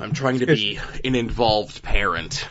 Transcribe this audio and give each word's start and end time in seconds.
I'm 0.00 0.12
trying 0.12 0.38
to 0.38 0.46
be 0.46 0.78
an 1.04 1.14
involved 1.14 1.82
parent. 1.82 2.46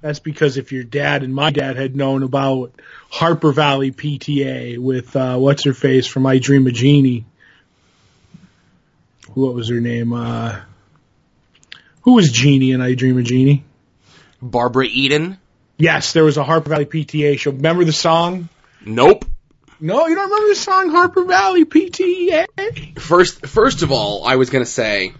That's 0.00 0.18
because 0.18 0.56
if 0.56 0.72
your 0.72 0.82
dad 0.82 1.22
and 1.22 1.32
my 1.32 1.50
dad 1.50 1.76
had 1.76 1.94
known 1.94 2.24
about 2.24 2.72
Harper 3.08 3.52
Valley 3.52 3.92
PTA 3.92 4.78
with 4.78 5.14
uh, 5.14 5.38
what's 5.38 5.62
her 5.62 5.74
face 5.74 6.08
from 6.08 6.26
I 6.26 6.38
Dream 6.38 6.66
of 6.66 6.72
Jeannie, 6.72 7.24
what 9.34 9.54
was 9.54 9.68
her 9.68 9.80
name? 9.80 10.12
Uh, 10.12 10.60
who 12.02 12.14
was 12.14 12.32
Jeannie 12.32 12.72
in 12.72 12.80
I 12.80 12.94
Dream 12.94 13.16
of 13.16 13.24
Jeannie? 13.24 13.64
Barbara 14.40 14.86
Eden? 14.86 15.38
Yes, 15.76 16.12
there 16.12 16.24
was 16.24 16.36
a 16.36 16.42
Harper 16.42 16.70
Valley 16.70 16.86
PTA 16.86 17.38
show. 17.38 17.52
Remember 17.52 17.84
the 17.84 17.92
song? 17.92 18.48
Nope. 18.84 19.24
No, 19.80 20.06
you 20.06 20.14
don't 20.16 20.30
remember 20.30 20.48
the 20.48 20.56
song 20.56 20.90
Harper 20.90 21.24
Valley 21.24 21.64
PTA? 21.64 22.98
First, 22.98 23.46
first 23.46 23.82
of 23.82 23.92
all, 23.92 24.24
I 24.24 24.36
was 24.36 24.50
gonna 24.50 24.64
say, 24.66 25.12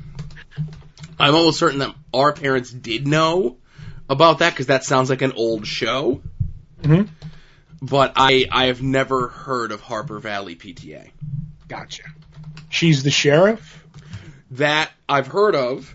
I'm 1.22 1.36
almost 1.36 1.60
certain 1.60 1.78
that 1.78 1.94
our 2.12 2.32
parents 2.32 2.72
did 2.72 3.06
know 3.06 3.58
about 4.10 4.40
that 4.40 4.50
because 4.50 4.66
that 4.66 4.82
sounds 4.82 5.08
like 5.08 5.22
an 5.22 5.30
old 5.32 5.66
show. 5.68 6.20
Mhm. 6.82 7.08
But 7.80 8.14
I, 8.16 8.46
I 8.50 8.66
have 8.66 8.82
never 8.82 9.28
heard 9.28 9.70
of 9.70 9.80
Harper 9.80 10.18
Valley 10.18 10.56
PTA. 10.56 11.10
Gotcha. 11.68 12.02
She's 12.70 13.04
the 13.04 13.12
sheriff. 13.12 13.84
That 14.52 14.90
I've 15.08 15.28
heard 15.28 15.54
of, 15.54 15.94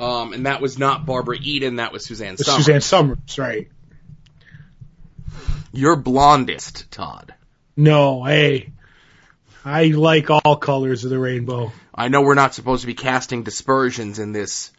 um, 0.00 0.32
and 0.32 0.46
that 0.46 0.62
was 0.62 0.78
not 0.78 1.04
Barbara 1.04 1.36
Eden. 1.40 1.76
That 1.76 1.92
was 1.92 2.06
Suzanne 2.06 2.34
It's 2.34 2.46
Somers. 2.46 2.64
Suzanne 2.64 2.80
Somers, 2.80 3.38
right? 3.38 3.68
You're 5.72 5.96
blondest, 5.96 6.90
Todd. 6.90 7.34
No, 7.76 8.24
hey, 8.24 8.72
I 9.64 9.88
like 9.88 10.30
all 10.30 10.56
colors 10.56 11.04
of 11.04 11.10
the 11.10 11.18
rainbow. 11.18 11.70
I 11.98 12.06
know 12.06 12.22
we're 12.22 12.34
not 12.34 12.54
supposed 12.54 12.82
to 12.82 12.86
be 12.86 12.94
casting 12.94 13.42
dispersions 13.42 14.20
in 14.20 14.30
this 14.30 14.70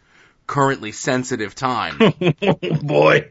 currently 0.46 0.90
sensitive 0.90 1.54
time. 1.54 1.98
oh 2.00 2.12
boy, 2.82 3.30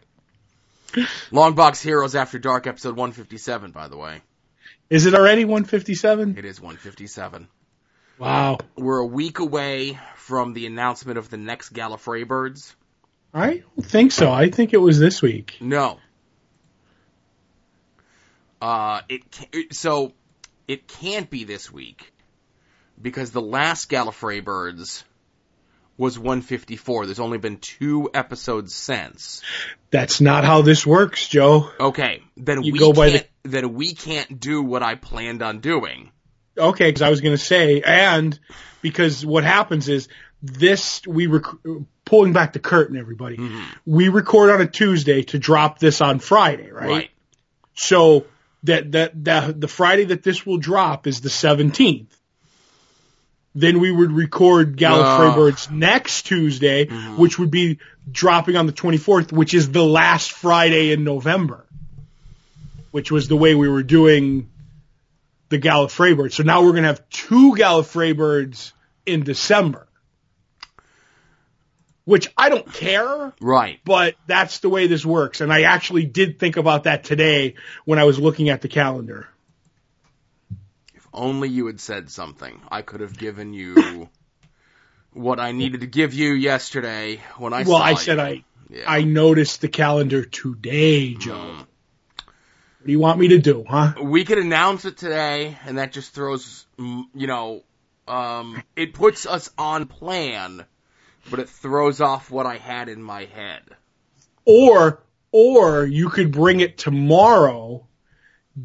Longbox 1.31 1.81
Heroes 1.81 2.13
After 2.15 2.37
Dark, 2.37 2.67
episode 2.67 2.95
157, 2.95 3.71
by 3.71 3.87
the 3.87 3.97
way. 3.97 4.21
is 4.91 5.07
it 5.07 5.15
already 5.15 5.43
157? 5.43 6.37
It 6.37 6.45
is 6.45 6.61
157. 6.61 7.47
Wow. 8.19 8.59
We're 8.77 8.99
a 8.99 9.05
week 9.07 9.39
away 9.39 9.97
from 10.15 10.53
the 10.53 10.67
announcement 10.67 11.17
of 11.17 11.31
the 11.31 11.37
next 11.37 11.73
Gallifrey 11.73 12.27
Birds. 12.27 12.75
I 13.33 13.63
don't 13.75 13.85
think 13.85 14.11
so. 14.11 14.31
I 14.31 14.51
think 14.51 14.73
it 14.73 14.77
was 14.77 14.99
this 14.99 15.19
week. 15.21 15.57
No. 15.61 15.97
Uh, 18.61 19.01
it 19.09 19.23
it- 19.51 19.73
so 19.73 20.13
it 20.67 20.87
can't 20.87 21.29
be 21.29 21.43
this 21.43 21.71
week 21.71 22.11
because 23.01 23.31
the 23.31 23.41
last 23.41 23.89
Gallifrey 23.89 24.43
Birds 24.43 25.03
was 25.97 26.17
154. 26.17 27.05
There's 27.05 27.19
only 27.19 27.37
been 27.37 27.57
two 27.57 28.09
episodes 28.13 28.73
since. 28.73 29.41
That's 29.91 30.21
not 30.21 30.45
how 30.45 30.61
this 30.61 30.85
works, 30.85 31.27
Joe. 31.27 31.69
Okay, 31.79 32.23
then 32.37 32.63
You 32.63 32.73
we 32.73 32.79
go 32.79 32.93
by 32.93 33.11
can't. 33.11 33.27
Then 33.43 33.73
we 33.73 33.93
can't 33.93 34.39
do 34.39 34.61
what 34.61 34.83
I 34.83 34.95
planned 34.95 35.41
on 35.41 35.59
doing. 35.59 36.11
Okay, 36.57 36.89
because 36.89 37.01
I 37.01 37.09
was 37.09 37.21
going 37.21 37.35
to 37.37 37.43
say, 37.43 37.81
and 37.81 38.37
because 38.81 39.25
what 39.25 39.43
happens 39.43 39.89
is 39.89 40.07
this 40.41 41.01
we 41.07 41.27
rec- 41.27 41.43
pulling 42.05 42.33
back 42.33 42.53
the 42.53 42.59
curtain, 42.59 42.97
everybody. 42.97 43.37
Mhm. 43.37 43.63
We 43.85 44.09
record 44.09 44.49
on 44.51 44.61
a 44.61 44.67
Tuesday 44.67 45.23
to 45.23 45.39
drop 45.39 45.79
this 45.79 46.01
on 46.01 46.19
Friday, 46.19 46.69
right? 46.71 46.87
Right. 46.89 47.09
So 47.75 48.25
that 48.63 48.91
that 48.93 49.23
that 49.25 49.59
the 49.59 49.67
Friday 49.67 50.05
that 50.05 50.23
this 50.23 50.45
will 50.45 50.57
drop 50.57 51.07
is 51.07 51.21
the 51.21 51.29
17th. 51.29 52.07
Then 53.55 53.79
we 53.79 53.91
would 53.91 54.11
record 54.11 54.77
Gallifrey 54.77 55.33
Oh. 55.33 55.35
Birds 55.35 55.69
next 55.71 56.23
Tuesday, 56.27 56.85
Mhm. 56.85 57.17
which 57.17 57.39
would 57.39 57.49
be 57.51 57.79
dropping 58.11 58.55
on 58.55 58.67
the 58.67 58.71
24th, 58.71 59.31
which 59.31 59.53
is 59.53 59.71
the 59.71 59.83
last 59.83 60.31
Friday 60.31 60.91
in 60.91 61.03
November. 61.03 61.65
Which 62.91 63.11
was 63.11 63.27
the 63.27 63.35
way 63.35 63.55
we 63.55 63.67
were 63.67 63.83
doing 63.83 64.49
the 65.49 65.59
Gallifrey 65.59 66.15
Birds. 66.15 66.35
So 66.35 66.43
now 66.43 66.61
we're 66.61 66.71
going 66.71 66.83
to 66.83 66.89
have 66.89 67.07
two 67.09 67.53
Gallifrey 67.55 68.15
Birds 68.15 68.73
in 69.05 69.23
December. 69.23 69.87
Which 72.05 72.31
I 72.35 72.49
don't 72.49 72.71
care 72.73 73.33
Right. 73.39 73.79
but 73.85 74.15
that's 74.25 74.59
the 74.59 74.69
way 74.69 74.87
this 74.87 75.05
works. 75.05 75.41
And 75.41 75.53
I 75.53 75.63
actually 75.63 76.05
did 76.05 76.39
think 76.39 76.57
about 76.57 76.85
that 76.85 77.03
today 77.03 77.53
when 77.85 77.99
I 77.99 78.05
was 78.05 78.17
looking 78.17 78.49
at 78.49 78.61
the 78.61 78.67
calendar. 78.67 79.27
Only 81.13 81.49
you 81.49 81.67
had 81.67 81.79
said 81.79 82.09
something. 82.09 82.61
I 82.71 82.81
could 82.81 83.01
have 83.01 83.17
given 83.17 83.53
you 83.53 84.09
what 85.13 85.39
I 85.39 85.51
needed 85.51 85.81
to 85.81 85.87
give 85.87 86.13
you 86.13 86.33
yesterday 86.33 87.21
when 87.37 87.53
I 87.53 87.63
well, 87.63 87.77
I 87.77 87.95
said 87.95 88.17
you. 88.17 88.23
I 88.23 88.43
Yeah. 88.69 88.83
I 88.87 89.01
noticed 89.03 89.61
the 89.61 89.69
calendar 89.69 90.23
today, 90.23 91.15
Joe. 91.15 91.33
Mm. 91.33 91.65
What 92.79 92.85
do 92.85 92.91
you 92.91 92.99
want 92.99 93.19
me 93.19 93.27
to 93.29 93.39
do, 93.39 93.65
huh? 93.67 93.93
We 94.01 94.23
could 94.23 94.37
announce 94.37 94.85
it 94.85 94.95
today, 94.95 95.57
and 95.65 95.77
that 95.77 95.91
just 95.91 96.13
throws, 96.13 96.65
you 96.77 97.27
know, 97.27 97.63
um, 98.07 98.63
it 98.75 98.93
puts 98.93 99.25
us 99.25 99.51
on 99.57 99.85
plan, 99.85 100.65
but 101.29 101.39
it 101.39 101.49
throws 101.49 101.99
off 101.99 102.31
what 102.31 102.45
I 102.45 102.57
had 102.57 102.87
in 102.87 103.03
my 103.03 103.25
head. 103.25 103.63
Or 104.45 105.03
or 105.31 105.85
you 105.85 106.09
could 106.09 106.31
bring 106.31 106.59
it 106.59 106.77
tomorrow, 106.77 107.85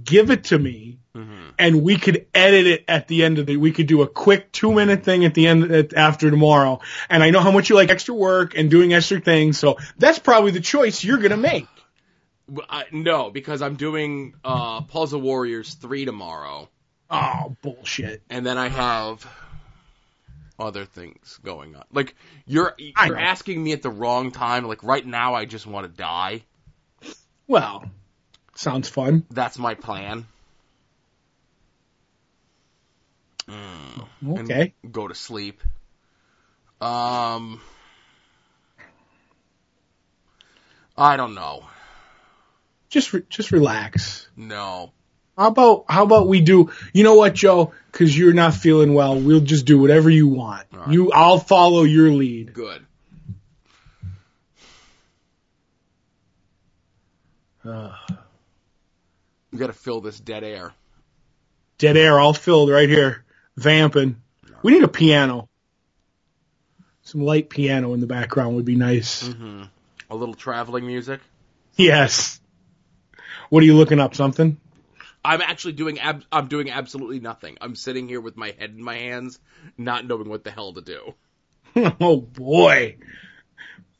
give 0.02 0.30
it 0.30 0.44
to 0.44 0.58
me, 0.58 0.98
Mm-hmm. 1.16 1.50
and 1.60 1.82
we 1.84 1.96
could 1.96 2.26
edit 2.34 2.66
it 2.66 2.84
at 2.88 3.06
the 3.06 3.22
end 3.22 3.38
of 3.38 3.46
the. 3.46 3.56
We 3.56 3.70
could 3.70 3.86
do 3.86 4.02
a 4.02 4.08
quick 4.08 4.50
two 4.50 4.72
minute 4.72 5.04
thing 5.04 5.24
at 5.24 5.32
the 5.34 5.46
end 5.46 5.70
at, 5.70 5.94
after 5.94 6.28
tomorrow. 6.28 6.80
And 7.08 7.22
I 7.22 7.30
know 7.30 7.38
how 7.38 7.52
much 7.52 7.70
you 7.70 7.76
like 7.76 7.88
extra 7.88 8.16
work 8.16 8.56
and 8.58 8.68
doing 8.68 8.92
extra 8.92 9.20
things, 9.20 9.56
so 9.56 9.76
that's 9.96 10.18
probably 10.18 10.50
the 10.50 10.60
choice 10.60 11.04
you're 11.04 11.18
gonna 11.18 11.36
make. 11.36 11.68
I, 12.68 12.86
no, 12.90 13.30
because 13.30 13.62
I'm 13.62 13.76
doing 13.76 14.34
uh, 14.44 14.80
Puzzle 14.80 15.20
Warriors 15.20 15.74
3 15.74 16.04
tomorrow, 16.04 16.68
Oh 17.08 17.56
bullshit. 17.62 18.22
and 18.28 18.44
then 18.44 18.58
I 18.58 18.66
have 18.68 19.24
other 20.58 20.84
things 20.84 21.38
going 21.44 21.76
on. 21.76 21.84
Like, 21.92 22.16
you're, 22.44 22.74
you're 22.78 23.18
asking 23.18 23.62
me 23.62 23.72
at 23.72 23.82
the 23.82 23.90
wrong 23.90 24.32
time. 24.32 24.66
Like, 24.66 24.82
right 24.82 25.06
now, 25.06 25.34
I 25.34 25.44
just 25.44 25.66
want 25.66 25.86
to 25.86 25.92
die. 25.96 26.42
Well, 27.46 27.84
sounds 28.54 28.88
fun. 28.88 29.24
That's 29.30 29.58
my 29.58 29.74
plan. 29.74 30.26
Mm. 33.48 34.06
and 34.22 34.38
Okay. 34.50 34.74
go 34.90 35.06
to 35.06 35.14
sleep. 35.14 35.62
Um, 36.80 37.60
I 40.96 41.16
don't 41.16 41.34
know. 41.34 41.64
Just 42.88 43.12
re- 43.12 43.24
just 43.28 43.52
relax. 43.52 44.28
No. 44.36 44.92
How 45.36 45.48
about 45.48 45.84
how 45.88 46.04
about 46.04 46.28
we 46.28 46.40
do? 46.40 46.70
You 46.92 47.02
know 47.04 47.14
what, 47.14 47.34
Joe? 47.34 47.72
Because 47.90 48.16
you're 48.16 48.32
not 48.32 48.54
feeling 48.54 48.94
well, 48.94 49.20
we'll 49.20 49.40
just 49.40 49.66
do 49.66 49.78
whatever 49.80 50.08
you 50.08 50.28
want. 50.28 50.66
Right. 50.72 50.88
You, 50.92 51.10
I'll 51.12 51.38
follow 51.40 51.82
your 51.82 52.10
lead. 52.10 52.52
Good. 52.54 52.86
Uh, 57.64 57.92
We 59.54 59.60
got 59.60 59.68
to 59.68 59.72
fill 59.72 60.00
this 60.00 60.18
dead 60.18 60.42
air. 60.42 60.72
dead 61.78 61.96
air, 61.96 62.18
all 62.18 62.34
filled 62.34 62.70
right 62.70 62.88
here, 62.88 63.24
vamping. 63.56 64.20
We 64.64 64.72
need 64.72 64.82
a 64.82 64.88
piano. 64.88 65.48
Some 67.02 67.20
light 67.20 67.50
piano 67.50 67.94
in 67.94 68.00
the 68.00 68.08
background 68.08 68.56
would 68.56 68.64
be 68.64 68.74
nice. 68.74 69.28
hmm 69.28 69.62
A 70.10 70.16
little 70.16 70.34
traveling 70.34 70.88
music. 70.88 71.20
Yes. 71.76 72.40
What 73.48 73.62
are 73.62 73.66
you 73.66 73.76
looking 73.76 74.00
up? 74.00 74.16
Something? 74.16 74.58
I'm 75.24 75.40
actually 75.40 75.74
doing. 75.74 76.00
Ab- 76.00 76.24
I'm 76.32 76.48
doing 76.48 76.68
absolutely 76.68 77.20
nothing. 77.20 77.56
I'm 77.60 77.76
sitting 77.76 78.08
here 78.08 78.20
with 78.20 78.36
my 78.36 78.56
head 78.58 78.70
in 78.70 78.82
my 78.82 78.96
hands, 78.96 79.38
not 79.78 80.04
knowing 80.04 80.28
what 80.28 80.42
the 80.42 80.50
hell 80.50 80.72
to 80.72 80.80
do. 80.80 81.14
oh 82.00 82.16
boy, 82.16 82.96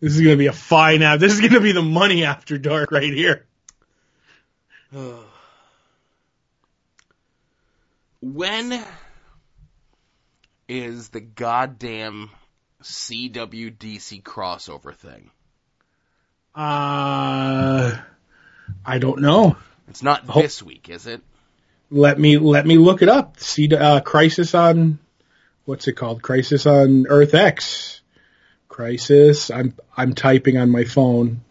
this 0.01 0.17
is 0.17 0.21
gonna 0.21 0.37
be 0.37 0.49
a 0.49 0.53
fine 0.53 1.03
app. 1.03 1.21
This 1.21 1.33
is 1.33 1.41
gonna 1.41 1.61
be 1.61 1.71
the 1.71 1.81
money 1.81 2.25
after 2.25 2.59
dark 2.59 2.91
right 2.91 3.13
here. 3.13 3.47
when 8.25 8.83
is 10.67 11.11
the 11.11 11.21
goddamn 11.21 12.31
CWDC 12.83 14.23
crossover 14.23 14.95
thing? 14.95 15.31
Uh, 16.55 17.99
I 18.87 18.99
don't 18.99 19.21
know. 19.21 19.57
It's 19.89 20.03
not 20.03 20.27
this 20.27 20.63
week, 20.63 20.89
is 20.89 21.07
it? 21.07 21.21
Let 21.91 22.19
me 22.19 22.39
let 22.39 22.67
me 22.67 22.79
look 22.79 23.03
it 23.03 23.11
up. 23.11 23.39
See, 23.41 23.75
uh, 23.75 24.01
Crisis 24.01 24.55
on 24.55 24.99
what's 25.67 25.87
it 25.87 25.93
called? 25.93 26.23
Crisis 26.23 26.67
on 26.67 27.07
Earth 27.09 27.35
X. 27.35 28.01
Crisis. 28.69 29.51
I'm 29.51 29.75
I'm 29.95 30.15
typing 30.15 30.57
on 30.57 30.71
my 30.71 30.85
phone. 30.85 31.43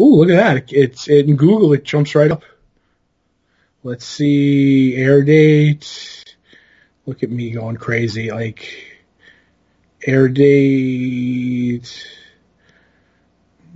Ooh, 0.00 0.16
look 0.16 0.30
at 0.30 0.36
that! 0.36 0.72
It's 0.72 1.06
in 1.08 1.36
Google. 1.36 1.72
It 1.74 1.84
jumps 1.84 2.14
right 2.16 2.30
up. 2.30 2.42
Let's 3.86 4.04
see 4.04 4.96
air 4.96 5.22
date. 5.22 6.24
Look 7.06 7.22
at 7.22 7.30
me 7.30 7.52
going 7.52 7.76
crazy. 7.76 8.32
Like 8.32 8.96
Air 10.04 10.28
date. 10.28 12.04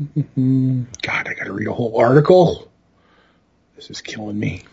Mm-hmm. 0.03 0.83
God, 1.01 1.29
I 1.29 1.35
gotta 1.35 1.53
read 1.53 1.69
a 1.69 1.73
whole 1.73 1.97
article. 1.97 2.73
This 3.77 3.91
is 3.91 4.01
killing 4.01 4.39
me. 4.39 4.65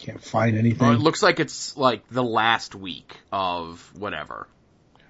Can't 0.00 0.22
find 0.22 0.58
anything. 0.58 0.86
Oh, 0.86 0.92
it 0.92 1.00
looks 1.00 1.22
like 1.22 1.40
it's 1.40 1.78
like 1.78 2.06
the 2.10 2.22
last 2.22 2.74
week 2.74 3.16
of 3.32 3.90
whatever. 3.98 4.48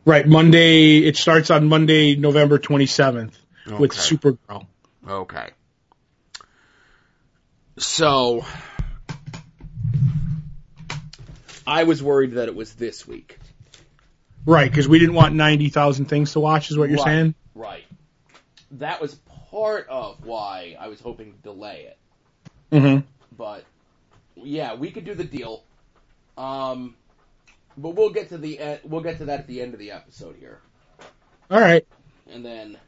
right, 0.05 0.27
Monday. 0.27 0.99
It 0.99 1.17
starts 1.17 1.51
on 1.51 1.69
Monday, 1.69 2.15
November 2.15 2.61
27th 2.61 3.33
with 3.79 3.91
Supergirl. 3.91 4.67
Okay. 5.05 5.51
So 7.78 8.44
I 11.67 11.84
was 11.84 12.02
worried 12.02 12.32
that 12.32 12.49
it 12.49 12.55
was 12.55 12.75
this 12.75 13.06
week. 13.06 13.38
Right, 14.44 14.70
because 14.70 14.88
we 14.88 14.99
didn't 14.99 15.14
want 15.17 15.34
90,000 15.34 16.05
things 16.06 16.32
to 16.32 16.40
watch, 16.40 16.70
is 16.70 16.78
what 16.78 16.88
you're 16.88 16.99
Right. 16.99 17.05
saying? 17.05 17.34
Right. 17.55 17.84
That 18.73 19.00
was 19.00 19.14
part 19.50 19.88
of 19.88 20.25
why 20.25 20.76
I 20.78 20.88
was 20.88 21.00
hoping 21.00 21.32
to 21.32 21.38
delay 21.38 21.88
it. 21.90 21.99
Mm-hmm. 22.73 23.06
But 23.37 23.64
yeah, 24.37 24.75
we 24.75 24.90
could 24.90 25.05
do 25.05 25.14
the 25.14 25.25
deal. 25.25 25.62
Um 26.37 26.94
but 27.78 27.90
we'll 27.90 28.11
get 28.11 28.31
to 28.31 28.38
the 28.38 28.58
e- 28.58 28.81
we'll 28.84 29.02
get 29.02 29.19
to 29.19 29.26
that 29.26 29.40
at 29.40 29.46
the 29.46 29.61
end 29.61 29.75
of 29.75 29.81
the 29.81 29.90
episode 29.93 30.37
here. 30.38 30.61
All 31.50 31.61
right. 31.61 31.87
And 32.32 32.44
then 32.44 32.78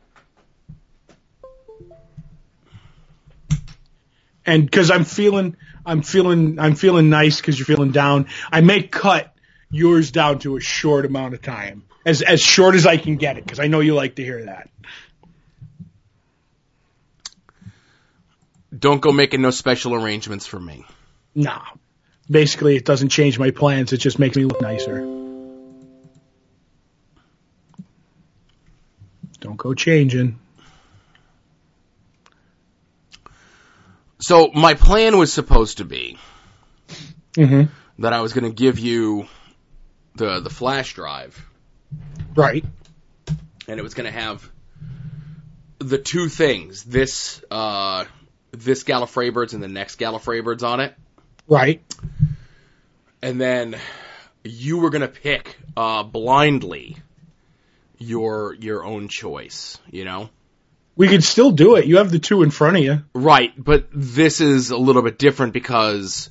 and 4.48 4.64
because 4.64 4.90
I'm 4.90 5.04
feeling, 5.04 5.56
I'm 5.86 6.02
feeling, 6.02 6.58
I'm 6.58 6.74
feeling 6.74 7.10
nice 7.10 7.40
because 7.40 7.58
you're 7.58 7.66
feeling 7.66 7.92
down. 7.92 8.26
I 8.50 8.60
may 8.62 8.82
cut 8.82 9.34
yours 9.70 10.10
down 10.10 10.40
to 10.40 10.56
a 10.56 10.60
short 10.60 11.04
amount 11.04 11.34
of 11.34 11.42
time, 11.42 11.84
as 12.04 12.22
as 12.22 12.40
short 12.40 12.74
as 12.74 12.86
I 12.86 12.96
can 12.96 13.16
get 13.16 13.38
it, 13.38 13.44
because 13.44 13.60
I 13.60 13.66
know 13.68 13.80
you 13.80 13.94
like 13.94 14.16
to 14.16 14.24
hear 14.24 14.46
that. 14.46 14.68
don't 18.76 19.00
go 19.00 19.12
making 19.12 19.42
no 19.42 19.50
special 19.50 19.94
arrangements 19.94 20.46
for 20.46 20.60
me. 20.60 20.84
Nah, 21.34 21.64
basically 22.30 22.76
it 22.76 22.84
doesn't 22.84 23.08
change 23.08 23.38
my 23.38 23.50
plans. 23.50 23.92
It 23.92 23.98
just 23.98 24.18
makes 24.18 24.36
me 24.36 24.44
look 24.44 24.60
nicer. 24.60 25.00
Don't 29.40 29.56
go 29.56 29.74
changing. 29.74 30.38
So 34.20 34.50
my 34.54 34.74
plan 34.74 35.16
was 35.18 35.32
supposed 35.32 35.78
to 35.78 35.84
be 35.84 36.18
Mm-hmm. 37.34 37.70
that 38.02 38.12
I 38.12 38.20
was 38.20 38.32
going 38.32 38.44
to 38.44 38.54
give 38.54 38.78
you 38.80 39.28
the 40.16 40.40
the 40.40 40.50
flash 40.50 40.94
drive, 40.94 41.40
Right. 42.34 42.64
and 43.68 43.78
it 43.78 43.82
was 43.82 43.94
going 43.94 44.06
to 44.06 44.18
have 44.18 44.50
the 45.78 45.98
two 45.98 46.28
things 46.28 46.82
this 46.82 47.40
uh, 47.50 48.06
this 48.50 48.82
Gallifrey 48.82 49.32
birds 49.32 49.54
and 49.54 49.62
the 49.62 49.68
next 49.68 50.00
Gallifrey 50.00 50.42
birds 50.42 50.64
on 50.64 50.80
it, 50.80 50.94
Right. 51.46 51.80
and 53.22 53.40
then 53.40 53.76
you 54.42 54.78
were 54.78 54.90
going 54.90 55.02
to 55.02 55.08
pick 55.08 55.56
uh, 55.76 56.02
blindly 56.02 56.96
your 57.98 58.54
your 58.54 58.84
own 58.84 59.06
choice. 59.06 59.78
You 59.92 60.04
know, 60.06 60.30
We 60.98 61.08
could 61.08 61.24
still 61.24 61.52
do 61.52 61.76
it. 61.76 61.86
You 61.86 61.98
have 61.98 62.10
the 62.10 62.18
two 62.18 62.42
in 62.42 62.50
front 62.50 62.76
of 62.76 62.82
you. 62.82 63.02
right? 63.14 63.52
But 63.56 63.86
this 63.92 64.40
is 64.40 64.70
a 64.70 64.76
little 64.76 65.02
bit 65.02 65.16
different 65.16 65.52
because 65.54 66.28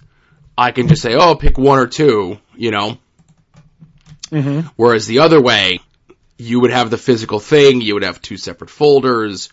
I 0.58 0.72
can 0.72 0.90
just 0.90 1.02
say, 1.02 1.16
"Oh, 1.16 1.36
pick 1.36 1.58
one 1.58 1.80
or 1.80 1.88
two, 1.88 2.38
You 2.56 2.72
know. 2.72 2.98
Mm-hmm. 4.30 4.68
Whereas 4.76 5.08
the 5.08 5.20
other 5.20 5.42
way, 5.42 5.80
you 6.38 6.60
would 6.60 6.72
have 6.72 6.90
the 6.90 6.98
physical 6.98 7.40
thing, 7.40 7.80
you 7.80 7.94
would 7.94 8.04
have 8.04 8.22
two 8.22 8.36
separate 8.36 8.70
folders. 8.70 9.50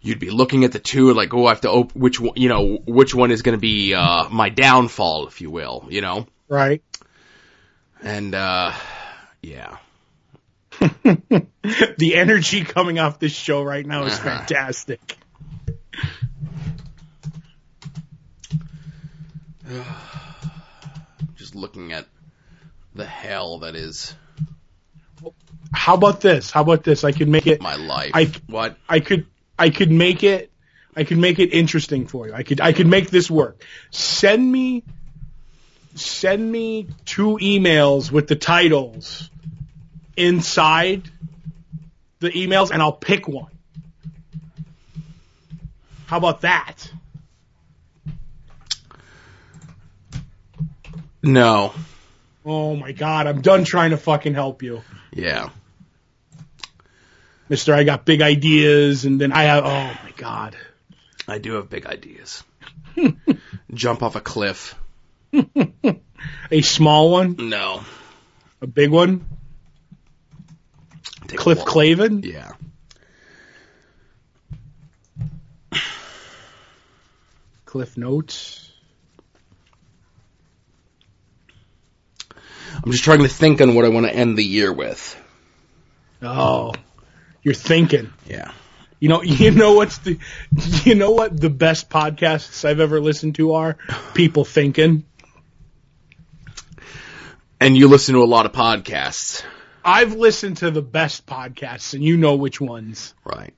You'd 0.00 0.18
be 0.18 0.30
looking 0.30 0.64
at 0.64 0.72
the 0.72 0.78
two 0.78 1.12
like, 1.12 1.34
oh, 1.34 1.46
I 1.46 1.50
have 1.50 1.60
to 1.62 1.70
open 1.70 2.00
which 2.00 2.18
one, 2.18 2.32
you 2.36 2.48
know, 2.48 2.78
which 2.86 3.14
one 3.14 3.30
is 3.30 3.42
going 3.42 3.56
to 3.56 3.60
be 3.60 3.92
uh, 3.94 4.28
my 4.30 4.48
downfall, 4.48 5.26
if 5.26 5.40
you 5.40 5.50
will, 5.50 5.88
you 5.90 6.00
know. 6.00 6.26
Right. 6.48 6.82
And 8.02 8.34
uh, 8.34 8.72
yeah, 9.42 9.76
the 11.98 12.12
energy 12.14 12.62
coming 12.64 12.98
off 12.98 13.18
this 13.18 13.32
show 13.32 13.62
right 13.62 13.84
now 13.84 14.04
is 14.04 14.14
Uh-huh. 14.14 14.38
fantastic. 14.38 15.18
just 21.36 21.54
looking 21.54 21.92
at 21.92 22.06
the 22.94 23.04
hell 23.04 23.58
that 23.60 23.76
is 23.76 24.14
How 25.72 25.94
about 25.94 26.20
this? 26.20 26.50
How 26.50 26.62
about 26.62 26.84
this? 26.84 27.04
I 27.04 27.12
could 27.12 27.28
make 27.28 27.46
it. 27.46 27.60
my 27.60 27.76
life. 27.76 28.10
I- 28.14 28.32
what? 28.46 28.76
I 28.88 29.00
could. 29.00 29.26
I 29.58 29.70
could 29.70 29.90
make 29.90 30.22
it. 30.22 30.50
I 30.96 31.04
could 31.04 31.18
make 31.18 31.38
it 31.38 31.52
interesting 31.52 32.06
for 32.06 32.26
you. 32.28 32.34
I 32.34 32.42
could. 32.42 32.60
I 32.60 32.72
could 32.72 32.86
make 32.86 33.10
this 33.10 33.30
work. 33.30 33.62
Send 33.90 34.50
me. 34.50 34.84
Send 35.94 36.50
me 36.50 36.88
two 37.04 37.38
emails 37.42 38.10
with 38.12 38.28
the 38.28 38.36
titles 38.36 39.30
inside 40.18 41.10
the 42.20 42.30
emails, 42.30 42.70
and 42.70 42.82
I'll 42.82 42.92
pick 42.92 43.28
one. 43.28 43.52
How 46.06 46.16
about 46.18 46.40
that? 46.42 46.90
No. 51.22 51.74
Oh 52.44 52.76
my 52.76 52.92
god, 52.92 53.26
I'm 53.26 53.40
done 53.42 53.64
trying 53.64 53.90
to 53.90 53.96
fucking 53.96 54.34
help 54.34 54.62
you. 54.62 54.82
Yeah. 55.12 55.50
Mister, 57.48 57.74
I 57.74 57.84
got 57.84 58.04
big 58.04 58.20
ideas, 58.22 59.04
and 59.04 59.20
then 59.20 59.32
I 59.32 59.44
have. 59.44 59.64
Oh 59.64 60.04
my 60.04 60.12
god. 60.16 60.56
I 61.26 61.38
do 61.38 61.54
have 61.54 61.68
big 61.68 61.86
ideas. 61.86 62.42
Jump 63.74 64.02
off 64.02 64.16
a 64.16 64.20
cliff. 64.20 64.74
A 66.50 66.62
small 66.62 67.12
one, 67.12 67.36
No. 67.38 67.82
a 68.60 68.66
big 68.66 68.90
one. 68.90 69.24
Cliff. 71.36 71.58
Clavin. 71.60 72.24
Yeah. 72.24 72.52
Cliff 77.64 77.98
Notes. 77.98 78.72
I'm 82.82 82.92
just 82.92 83.04
trying 83.04 83.22
to 83.22 83.28
think 83.28 83.60
on 83.60 83.74
what 83.74 83.84
I 83.84 83.88
want 83.88 84.06
to 84.06 84.14
end 84.14 84.38
the 84.38 84.44
year 84.44 84.72
with. 84.72 85.20
Oh, 86.22 86.72
you're 87.42 87.54
thinking. 87.54 88.12
Yeah. 88.26 88.52
You 89.00 89.08
know, 89.08 89.22
you 89.22 89.50
know 89.50 89.74
what's 89.74 89.98
the, 89.98 90.18
you 90.84 90.94
know 90.94 91.10
what 91.10 91.38
the 91.38 91.50
best 91.50 91.90
podcasts 91.90 92.64
I've 92.64 92.80
ever 92.80 93.00
listened 93.00 93.34
to 93.36 93.52
are? 93.52 93.76
People 94.14 94.44
thinking. 94.44 95.04
And 97.60 97.76
you 97.76 97.88
listen 97.88 98.14
to 98.14 98.22
a 98.22 98.24
lot 98.24 98.46
of 98.46 98.52
podcasts. 98.52 99.42
I've 99.84 100.14
listened 100.14 100.58
to 100.58 100.70
the 100.70 100.82
best 100.82 101.26
podcasts, 101.26 101.94
and 101.94 102.02
you 102.02 102.16
know 102.16 102.36
which 102.36 102.60
ones. 102.60 103.14
Right. 103.24 103.54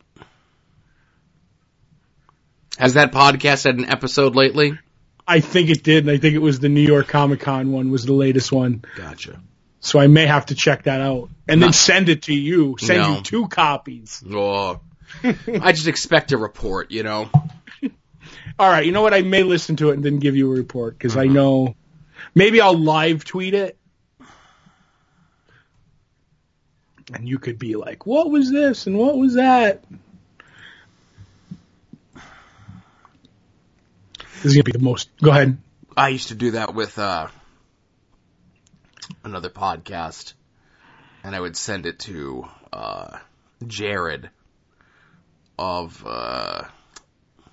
Has 2.78 2.94
that 2.94 3.12
podcast 3.12 3.64
had 3.64 3.76
an 3.78 3.86
episode 3.86 4.36
lately? 4.36 4.78
I 5.26 5.40
think 5.40 5.70
it 5.70 5.82
did, 5.82 6.04
and 6.04 6.10
I 6.10 6.18
think 6.18 6.34
it 6.34 6.38
was 6.40 6.60
the 6.60 6.68
New 6.68 6.80
York 6.80 7.08
Comic 7.08 7.40
Con 7.40 7.72
one 7.72 7.90
was 7.90 8.04
the 8.04 8.12
latest 8.12 8.50
one. 8.52 8.84
Gotcha. 8.96 9.40
So 9.80 9.98
I 9.98 10.06
may 10.08 10.26
have 10.26 10.46
to 10.46 10.54
check 10.54 10.84
that 10.84 11.00
out 11.00 11.30
and 11.48 11.60
No. 11.60 11.66
then 11.66 11.72
send 11.72 12.08
it 12.08 12.22
to 12.22 12.34
you. 12.34 12.76
Send 12.78 13.00
No. 13.00 13.16
you 13.16 13.22
two 13.22 13.48
copies. 13.48 14.22
Oh. 14.30 14.80
I 15.24 15.72
just 15.72 15.88
expect 15.88 16.32
a 16.32 16.36
report, 16.38 16.90
you 16.90 17.02
know? 17.02 17.30
All 18.58 18.68
right, 18.70 18.84
you 18.84 18.92
know 18.92 19.02
what? 19.02 19.14
I 19.14 19.22
may 19.22 19.42
listen 19.42 19.76
to 19.76 19.90
it 19.90 19.94
and 19.94 20.04
then 20.04 20.18
give 20.18 20.36
you 20.36 20.50
a 20.52 20.54
report 20.54 20.96
because 20.98 21.16
I 21.16 21.24
Uh-huh. 21.24 21.32
know. 21.32 21.76
Maybe 22.34 22.60
I'll 22.60 22.78
live 22.78 23.24
tweet 23.24 23.54
it, 23.54 23.78
and 27.12 27.29
you 27.29 27.38
could 27.38 27.59
be 27.59 27.76
like, 27.76 28.07
"What 28.07 28.31
was 28.31 28.50
this 28.50 28.87
and 28.87 28.97
what 28.97 29.17
was 29.17 29.35
that?" 29.35 29.83
This 34.43 34.52
is 34.52 34.55
gonna 34.55 34.64
be 34.64 34.73
the 34.73 34.79
most. 34.79 35.11
Go 35.23 35.31
ahead. 35.31 35.59
I 35.97 36.09
used 36.09 36.29
to 36.29 36.35
do 36.35 36.52
that 36.52 36.75
with 36.75 36.99
uh, 36.99 37.29
another 39.23 39.50
podcast, 39.50 40.33
and 41.23 41.37
I 41.37 41.40
would 41.40 41.57
send 41.57 41.85
it 41.85 41.99
to 42.00 42.47
uh, 42.73 43.19
Jared 43.67 44.31
of 45.59 46.02
uh, 46.07 46.62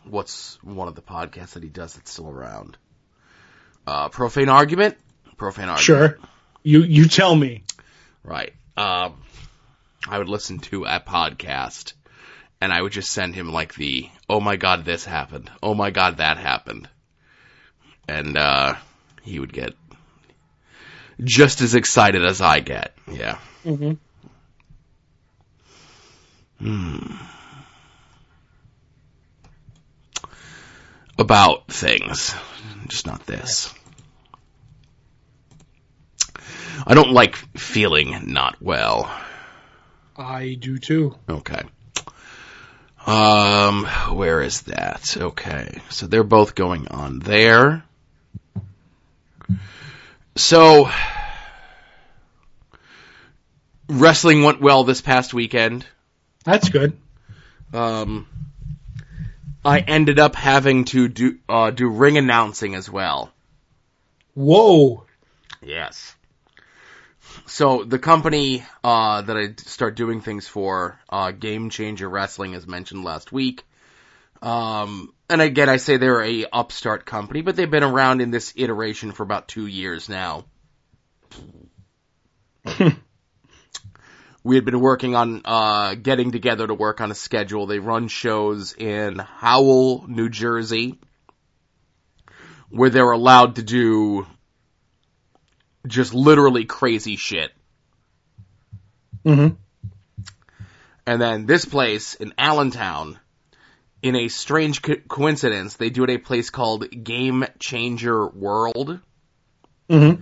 what's 0.06 0.58
one 0.64 0.88
of 0.88 0.96
the 0.96 1.02
podcasts 1.02 1.52
that 1.52 1.64
he 1.64 1.70
does 1.70 1.96
that's 1.96 2.10
still 2.10 2.30
around. 2.30 2.78
Uh, 3.86 4.08
Profane 4.08 4.50
Argument. 4.50 4.98
Profane 5.36 5.68
Argument. 5.70 5.82
Sure. 5.82 6.18
You 6.64 6.84
you 6.84 7.08
tell 7.08 7.36
me. 7.36 7.64
Right. 8.24 8.54
Um, 8.78 9.22
I 10.10 10.18
would 10.18 10.30
listen 10.30 10.60
to 10.60 10.86
a 10.86 11.00
podcast, 11.00 11.94
and 12.62 12.72
I 12.72 12.82
would 12.82 12.92
just 12.94 13.12
send 13.12 13.36
him 13.36 13.52
like 13.52 13.74
the, 13.74 14.10
"Oh 14.30 14.40
my 14.40 14.56
god, 14.56 14.86
this 14.86 15.04
happened. 15.04 15.52
Oh 15.62 15.74
my 15.74 15.92
god, 15.92 16.18
that 16.18 16.38
happened," 16.38 16.88
and 18.08 18.38
uh, 18.38 18.76
he 19.24 19.40
would 19.40 19.52
get 19.52 19.74
just 21.24 21.62
as 21.62 21.76
excited 21.76 22.24
as 22.26 22.42
I 22.42 22.60
get. 22.60 22.94
Yeah. 23.12 23.38
hmm 23.64 23.94
Hmm. 26.60 27.16
About 31.20 31.68
things, 31.68 32.34
just 32.88 33.06
not 33.06 33.26
this. 33.26 33.74
I 36.86 36.94
don't 36.94 37.12
like 37.12 37.36
feeling 37.58 38.32
not 38.34 38.62
well. 38.62 39.12
I 40.18 40.58
do 40.60 40.78
too. 40.78 41.16
Okay. 41.30 41.62
Um, 43.06 43.86
where 44.12 44.42
is 44.42 44.62
that? 44.64 45.16
Okay. 45.16 45.82
So 45.90 46.08
they're 46.08 46.24
both 46.24 46.56
going 46.56 46.88
on 46.90 47.20
there. 47.20 47.84
So, 50.36 50.90
wrestling 53.88 54.44
went 54.44 54.62
well 54.62 54.84
this 54.84 55.02
past 55.02 55.34
weekend. 55.34 55.86
That's 56.44 56.70
good. 56.70 56.98
Um, 57.74 58.28
I 59.66 59.80
ended 59.80 60.20
up 60.20 60.36
having 60.36 60.86
to 60.86 61.08
do, 61.08 61.38
uh, 61.50 61.72
do 61.72 61.88
ring 61.90 62.18
announcing 62.18 62.76
as 62.76 62.90
well. 62.90 63.32
Whoa. 64.34 65.06
Yes. 65.62 66.16
So 67.46 67.84
the 67.84 68.00
company 68.00 68.66
uh, 68.84 69.22
that 69.22 69.38
I 69.38 69.54
start 69.58 69.96
doing 69.96 70.22
things 70.22 70.48
for, 70.48 71.00
uh, 71.10 71.32
Game 71.32 71.70
Changer 71.70 72.10
Wrestling, 72.10 72.56
as 72.56 72.68
mentioned 72.68 73.04
last 73.04 73.32
week. 73.32 73.64
Um, 74.42 75.14
and 75.30 75.42
again, 75.42 75.70
I 75.70 75.78
say 75.78 75.98
they're 75.98 76.24
a 76.24 76.46
upstart 76.52 77.06
company, 77.06 77.42
but 77.42 77.56
they've 77.56 77.70
been 77.70 77.84
around 77.84 78.22
in 78.22 78.32
this 78.32 78.54
iteration 78.56 79.12
for 79.12 79.24
about 79.24 79.48
two 79.48 79.68
years 79.68 80.10
now. 80.10 80.46
we 84.44 84.56
had 84.56 84.66
been 84.66 84.80
working 84.80 85.16
on 85.16 85.42
uh, 85.44 85.96
getting 85.96 86.32
together 86.32 86.68
to 86.68 86.74
work 86.74 87.02
on 87.02 87.12
a 87.12 87.16
schedule. 87.16 87.66
They 87.66 87.80
run 87.80 88.08
shows 88.08 88.74
in 88.74 89.20
Howell, 89.20 90.06
New 90.08 90.30
Jersey, 90.30 91.00
where 92.70 92.90
they're 92.90 93.12
allowed 93.12 93.56
to 93.56 93.64
do 93.64 94.28
just 95.88 96.14
literally 96.14 96.66
crazy 96.66 97.16
shit. 97.16 97.52
Mm-hmm. 99.26 99.56
And 101.06 101.22
then 101.22 101.46
this 101.46 101.66
place 101.66 102.16
in 102.16 102.34
Allentown, 102.38 103.20
in 104.02 104.16
a 104.16 104.28
strange 104.28 104.82
co- 104.82 104.96
coincidence, 105.08 105.76
they 105.76 105.90
do 105.90 106.04
it 106.04 106.10
at 106.10 106.16
a 106.18 106.20
place 106.20 106.50
called 106.50 106.90
Game 107.04 107.46
Changer 107.60 108.28
World. 108.28 109.00
Mm-hmm. 109.90 110.22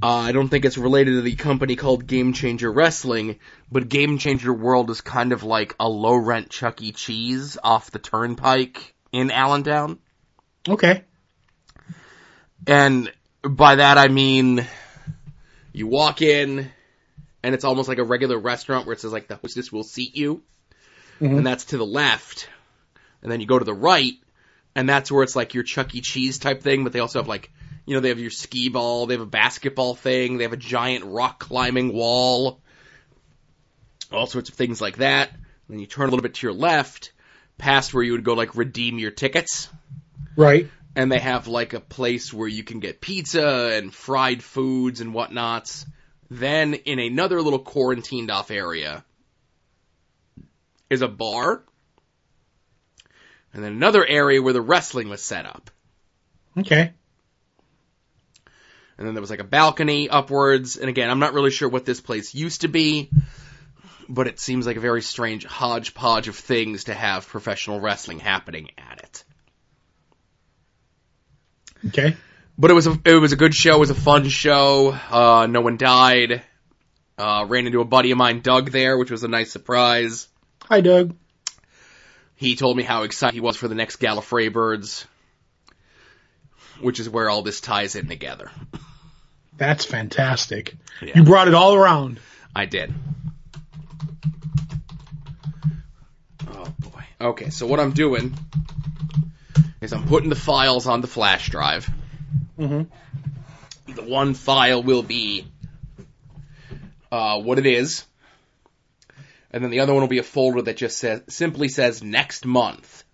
Uh, 0.00 0.06
I 0.06 0.32
don't 0.32 0.48
think 0.48 0.64
it's 0.64 0.78
related 0.78 1.12
to 1.12 1.22
the 1.22 1.34
company 1.34 1.74
called 1.74 2.06
Game 2.06 2.32
Changer 2.32 2.70
Wrestling, 2.70 3.38
but 3.70 3.88
Game 3.88 4.18
Changer 4.18 4.52
World 4.52 4.90
is 4.90 5.00
kind 5.00 5.32
of 5.32 5.42
like 5.42 5.74
a 5.80 5.88
low 5.88 6.14
rent 6.14 6.50
Chuck 6.50 6.80
E. 6.80 6.92
Cheese 6.92 7.58
off 7.62 7.90
the 7.90 7.98
turnpike 7.98 8.94
in 9.10 9.30
Allentown. 9.30 9.98
Okay. 10.68 11.04
And 12.66 13.12
by 13.48 13.76
that 13.76 13.98
I 13.98 14.08
mean 14.08 14.66
you 15.72 15.86
walk 15.86 16.22
in 16.22 16.70
and 17.42 17.54
it's 17.54 17.64
almost 17.64 17.88
like 17.88 17.98
a 17.98 18.04
regular 18.04 18.38
restaurant 18.38 18.86
where 18.86 18.92
it 18.92 19.00
says 19.00 19.12
like 19.12 19.28
the 19.28 19.36
hostess 19.36 19.72
will 19.72 19.84
seat 19.84 20.16
you. 20.16 20.42
Mhm. 21.20 21.38
And 21.38 21.46
that's 21.46 21.66
to 21.66 21.78
the 21.78 21.86
left. 21.86 22.48
And 23.22 23.30
then 23.30 23.40
you 23.40 23.46
go 23.46 23.58
to 23.58 23.64
the 23.64 23.74
right 23.74 24.14
and 24.74 24.88
that's 24.88 25.10
where 25.10 25.22
it's 25.22 25.34
like 25.34 25.54
your 25.54 25.64
Chuck 25.64 25.94
E. 25.94 26.00
Cheese 26.00 26.38
type 26.38 26.62
thing, 26.62 26.84
but 26.84 26.92
they 26.92 27.00
also 27.00 27.18
have 27.18 27.28
like, 27.28 27.50
you 27.86 27.94
know, 27.94 28.00
they 28.00 28.10
have 28.10 28.18
your 28.18 28.30
skee 28.30 28.68
ball, 28.68 29.06
they 29.06 29.14
have 29.14 29.20
a 29.20 29.26
basketball 29.26 29.94
thing, 29.94 30.38
they 30.38 30.44
have 30.44 30.52
a 30.52 30.58
giant 30.58 31.04
rock 31.04 31.38
climbing 31.38 31.92
wall, 31.92 32.60
all 34.12 34.26
sorts 34.26 34.50
of 34.50 34.54
things 34.54 34.80
like 34.80 34.98
that. 34.98 35.30
Then 35.68 35.78
you 35.78 35.86
turn 35.86 36.08
a 36.08 36.10
little 36.10 36.22
bit 36.22 36.34
to 36.34 36.46
your 36.46 36.54
left, 36.54 37.12
past 37.56 37.92
where 37.92 38.02
you 38.02 38.12
would 38.12 38.24
go 38.24 38.34
like 38.34 38.56
redeem 38.56 38.98
your 38.98 39.10
tickets 39.10 39.68
Right. 40.38 40.70
And 40.94 41.10
they 41.10 41.18
have 41.18 41.46
like 41.46 41.74
a 41.74 41.80
place 41.80 42.32
where 42.32 42.48
you 42.48 42.64
can 42.64 42.80
get 42.80 43.00
pizza 43.00 43.70
and 43.74 43.94
fried 43.94 44.42
foods 44.42 45.00
and 45.00 45.14
whatnots. 45.14 45.86
Then 46.30 46.74
in 46.74 46.98
another 46.98 47.40
little 47.40 47.58
quarantined 47.58 48.30
off 48.30 48.50
area 48.50 49.04
is 50.90 51.02
a 51.02 51.08
bar. 51.08 51.62
And 53.52 53.64
then 53.64 53.72
another 53.72 54.06
area 54.06 54.42
where 54.42 54.52
the 54.52 54.60
wrestling 54.60 55.08
was 55.08 55.22
set 55.22 55.46
up. 55.46 55.70
Okay. 56.58 56.92
And 58.98 59.06
then 59.06 59.14
there 59.14 59.20
was 59.20 59.30
like 59.30 59.40
a 59.40 59.44
balcony 59.44 60.10
upwards. 60.10 60.76
And 60.76 60.88
again, 60.88 61.08
I'm 61.08 61.20
not 61.20 61.32
really 61.32 61.50
sure 61.50 61.68
what 61.68 61.84
this 61.84 62.00
place 62.00 62.34
used 62.34 62.62
to 62.62 62.68
be, 62.68 63.10
but 64.08 64.26
it 64.26 64.40
seems 64.40 64.66
like 64.66 64.76
a 64.76 64.80
very 64.80 65.02
strange 65.02 65.44
hodgepodge 65.44 66.28
of 66.28 66.36
things 66.36 66.84
to 66.84 66.94
have 66.94 67.28
professional 67.28 67.80
wrestling 67.80 68.18
happening 68.18 68.70
at 68.76 69.00
it. 69.02 69.24
Okay. 71.86 72.16
But 72.56 72.70
it 72.70 72.74
was 72.74 72.86
a 72.86 72.98
it 73.04 73.14
was 73.14 73.32
a 73.32 73.36
good 73.36 73.54
show. 73.54 73.76
It 73.76 73.80
was 73.80 73.90
a 73.90 73.94
fun 73.94 74.28
show. 74.28 74.90
Uh, 75.10 75.46
no 75.48 75.60
one 75.60 75.76
died. 75.76 76.42
Uh, 77.16 77.44
ran 77.48 77.66
into 77.66 77.80
a 77.80 77.84
buddy 77.84 78.10
of 78.10 78.18
mine, 78.18 78.40
Doug, 78.40 78.70
there, 78.70 78.96
which 78.96 79.10
was 79.10 79.24
a 79.24 79.28
nice 79.28 79.50
surprise. 79.50 80.28
Hi, 80.64 80.80
Doug. 80.80 81.16
He 82.36 82.54
told 82.54 82.76
me 82.76 82.84
how 82.84 83.02
excited 83.02 83.34
he 83.34 83.40
was 83.40 83.56
for 83.56 83.66
the 83.66 83.74
next 83.74 83.96
Gallifrey 83.96 84.52
Birds, 84.52 85.04
which 86.80 87.00
is 87.00 87.08
where 87.08 87.28
all 87.28 87.42
this 87.42 87.60
ties 87.60 87.96
in 87.96 88.06
together. 88.08 88.50
That's 89.56 89.84
fantastic. 89.84 90.76
Yeah. 91.02 91.14
You 91.16 91.24
brought 91.24 91.48
it 91.48 91.54
all 91.54 91.74
around. 91.74 92.20
I 92.54 92.66
did. 92.66 92.94
Oh 96.46 96.72
boy. 96.78 97.04
Okay, 97.20 97.50
so 97.50 97.66
what 97.66 97.80
I'm 97.80 97.92
doing 97.92 98.36
is 99.80 99.92
I'm 99.92 100.06
putting 100.06 100.30
the 100.30 100.36
files 100.36 100.86
on 100.86 101.00
the 101.00 101.06
flash 101.06 101.50
drive. 101.50 101.90
Mm-hmm. 102.58 103.92
The 103.92 104.02
one 104.02 104.34
file 104.34 104.82
will 104.82 105.02
be 105.02 105.46
uh, 107.10 107.40
what 107.40 107.58
it 107.58 107.66
is, 107.66 108.04
and 109.50 109.62
then 109.62 109.70
the 109.70 109.80
other 109.80 109.94
one 109.94 110.02
will 110.02 110.08
be 110.08 110.18
a 110.18 110.24
folder 110.24 110.62
that 110.62 110.76
just 110.76 110.98
says 110.98 111.22
simply 111.28 111.68
says 111.68 112.02
next 112.02 112.44
month. 112.44 113.04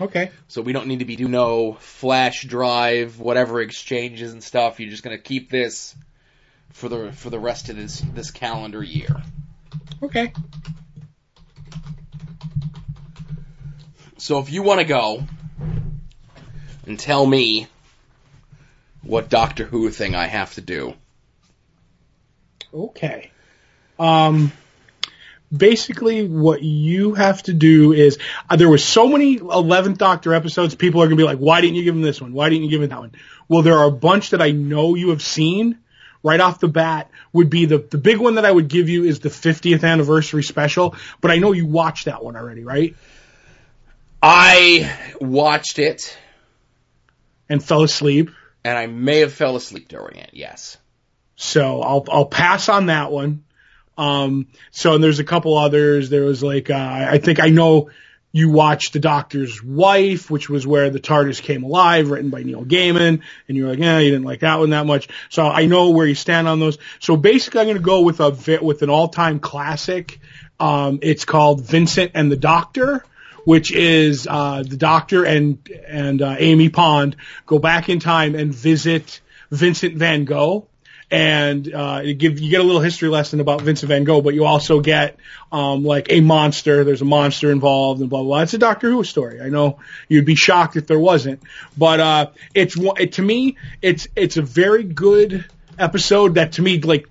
Okay. 0.00 0.30
So 0.48 0.62
we 0.62 0.72
don't 0.72 0.86
need 0.86 1.00
to 1.00 1.04
be 1.04 1.16
do 1.16 1.28
no 1.28 1.74
flash 1.74 2.44
drive, 2.44 3.20
whatever 3.20 3.60
exchanges 3.60 4.32
and 4.32 4.42
stuff. 4.42 4.80
You're 4.80 4.90
just 4.90 5.02
gonna 5.02 5.18
keep 5.18 5.50
this 5.50 5.94
for 6.70 6.88
the 6.88 7.12
for 7.12 7.30
the 7.30 7.38
rest 7.38 7.68
of 7.68 7.76
this 7.76 8.00
this 8.14 8.30
calendar 8.30 8.82
year. 8.82 9.22
Okay. 10.02 10.32
So 14.16 14.38
if 14.38 14.50
you 14.50 14.62
want 14.62 14.78
to 14.78 14.84
go 14.86 15.24
and 16.86 16.98
tell 16.98 17.24
me 17.24 17.66
what 19.02 19.28
Doctor 19.28 19.64
Who 19.64 19.90
thing 19.90 20.14
I 20.14 20.26
have 20.26 20.54
to 20.54 20.60
do, 20.60 20.94
Okay. 22.74 23.30
Um, 23.98 24.52
basically, 25.54 26.26
what 26.26 26.62
you 26.62 27.14
have 27.14 27.42
to 27.44 27.52
do 27.52 27.92
is 27.92 28.18
uh, 28.48 28.56
there 28.56 28.68
were 28.68 28.78
so 28.78 29.08
many 29.08 29.36
Eleventh 29.36 29.98
Doctor 29.98 30.32
episodes. 30.34 30.74
People 30.74 31.02
are 31.02 31.06
going 31.06 31.16
to 31.18 31.20
be 31.20 31.26
like, 31.26 31.38
"Why 31.38 31.60
didn't 31.60 31.76
you 31.76 31.84
give 31.84 31.94
him 31.94 32.02
this 32.02 32.20
one? 32.20 32.32
Why 32.32 32.48
didn't 32.48 32.64
you 32.64 32.70
give 32.70 32.82
him 32.82 32.88
that 32.88 32.98
one?" 32.98 33.12
Well, 33.48 33.62
there 33.62 33.78
are 33.78 33.86
a 33.86 33.92
bunch 33.92 34.30
that 34.30 34.40
I 34.40 34.52
know 34.52 34.94
you 34.94 35.10
have 35.10 35.22
seen. 35.22 35.78
Right 36.24 36.38
off 36.38 36.60
the 36.60 36.68
bat, 36.68 37.10
would 37.32 37.50
be 37.50 37.66
the 37.66 37.78
the 37.78 37.98
big 37.98 38.18
one 38.18 38.36
that 38.36 38.44
I 38.44 38.52
would 38.52 38.68
give 38.68 38.88
you 38.88 39.04
is 39.04 39.18
the 39.18 39.28
50th 39.28 39.82
anniversary 39.82 40.44
special. 40.44 40.94
But 41.20 41.32
I 41.32 41.38
know 41.38 41.50
you 41.50 41.66
watched 41.66 42.04
that 42.04 42.24
one 42.24 42.36
already, 42.36 42.62
right? 42.62 42.94
I 44.22 44.92
watched 45.20 45.78
it 45.78 46.16
And 47.48 47.62
fell 47.62 47.82
asleep. 47.82 48.30
and 48.64 48.78
I 48.78 48.86
may 48.86 49.18
have 49.18 49.32
fell 49.32 49.56
asleep 49.56 49.88
during 49.88 50.18
it. 50.18 50.30
Yes. 50.32 50.76
So 51.36 51.82
I'll 51.82 52.04
I'll 52.08 52.26
pass 52.26 52.68
on 52.68 52.86
that 52.86 53.10
one. 53.10 53.44
Um, 53.98 54.46
so 54.70 54.94
and 54.94 55.02
there's 55.02 55.18
a 55.18 55.24
couple 55.24 55.56
others. 55.58 56.08
There 56.08 56.22
was 56.24 56.42
like 56.42 56.70
uh, 56.70 56.74
I 57.10 57.18
think 57.18 57.40
I 57.40 57.48
know 57.48 57.90
you 58.34 58.48
watched 58.48 58.94
The 58.94 58.98
Doctor's 59.00 59.62
Wife, 59.62 60.30
which 60.30 60.48
was 60.48 60.66
where 60.66 60.88
the 60.88 61.00
TARDIS 61.00 61.42
came 61.42 61.64
alive, 61.64 62.10
written 62.10 62.30
by 62.30 62.42
Neil 62.42 62.64
Gaiman, 62.64 63.20
and 63.48 63.56
you're 63.56 63.68
like, 63.68 63.78
yeah, 63.78 63.98
you 63.98 64.10
didn't 64.10 64.24
like 64.24 64.40
that 64.40 64.58
one 64.58 64.70
that 64.70 64.86
much. 64.86 65.08
So 65.28 65.44
I 65.46 65.66
know 65.66 65.90
where 65.90 66.06
you 66.06 66.14
stand 66.14 66.48
on 66.48 66.58
those. 66.58 66.78
So 67.00 67.16
basically, 67.18 67.60
I'm 67.60 67.66
going 67.66 67.76
to 67.76 67.82
go 67.82 68.00
with 68.02 68.20
a 68.20 68.58
with 68.62 68.82
an 68.82 68.88
all-time 68.88 69.40
classic. 69.40 70.18
Um, 70.60 71.00
it's 71.02 71.24
called 71.26 71.62
Vincent 71.62 72.12
and 72.14 72.30
the 72.32 72.36
Doctor. 72.36 73.04
Which 73.44 73.72
is 73.72 74.28
uh, 74.30 74.62
the 74.62 74.76
Doctor 74.76 75.24
and 75.24 75.58
and 75.86 76.22
uh, 76.22 76.36
Amy 76.38 76.68
Pond 76.68 77.16
go 77.46 77.58
back 77.58 77.88
in 77.88 77.98
time 77.98 78.34
and 78.34 78.54
visit 78.54 79.20
Vincent 79.50 79.96
Van 79.96 80.24
Gogh, 80.24 80.68
and 81.10 81.72
uh, 81.74 82.00
you 82.04 82.14
give 82.14 82.38
you 82.40 82.50
get 82.50 82.60
a 82.60 82.64
little 82.64 82.80
history 82.80 83.08
lesson 83.08 83.40
about 83.40 83.60
Vincent 83.60 83.88
Van 83.88 84.04
Gogh, 84.04 84.22
but 84.22 84.34
you 84.34 84.44
also 84.44 84.80
get 84.80 85.18
um, 85.50 85.84
like 85.84 86.06
a 86.08 86.20
monster. 86.20 86.84
There's 86.84 87.02
a 87.02 87.06
monster 87.06 87.50
involved, 87.50 88.00
and 88.00 88.08
blah 88.08 88.20
blah. 88.20 88.28
blah. 88.28 88.42
It's 88.42 88.54
a 88.54 88.58
Doctor 88.58 88.90
Who 88.90 89.04
story. 89.04 89.40
I 89.40 89.48
know 89.48 89.78
you'd 90.08 90.24
be 90.24 90.36
shocked 90.36 90.76
if 90.76 90.86
there 90.86 90.98
wasn't, 90.98 91.42
but 91.76 92.00
uh, 92.00 92.30
it's 92.54 92.76
it, 92.78 93.12
to 93.14 93.22
me 93.22 93.58
it's 93.82 94.08
it's 94.16 94.36
a 94.36 94.42
very 94.42 94.84
good 94.84 95.44
episode 95.78 96.36
that 96.36 96.52
to 96.52 96.62
me 96.62 96.80
like 96.80 97.08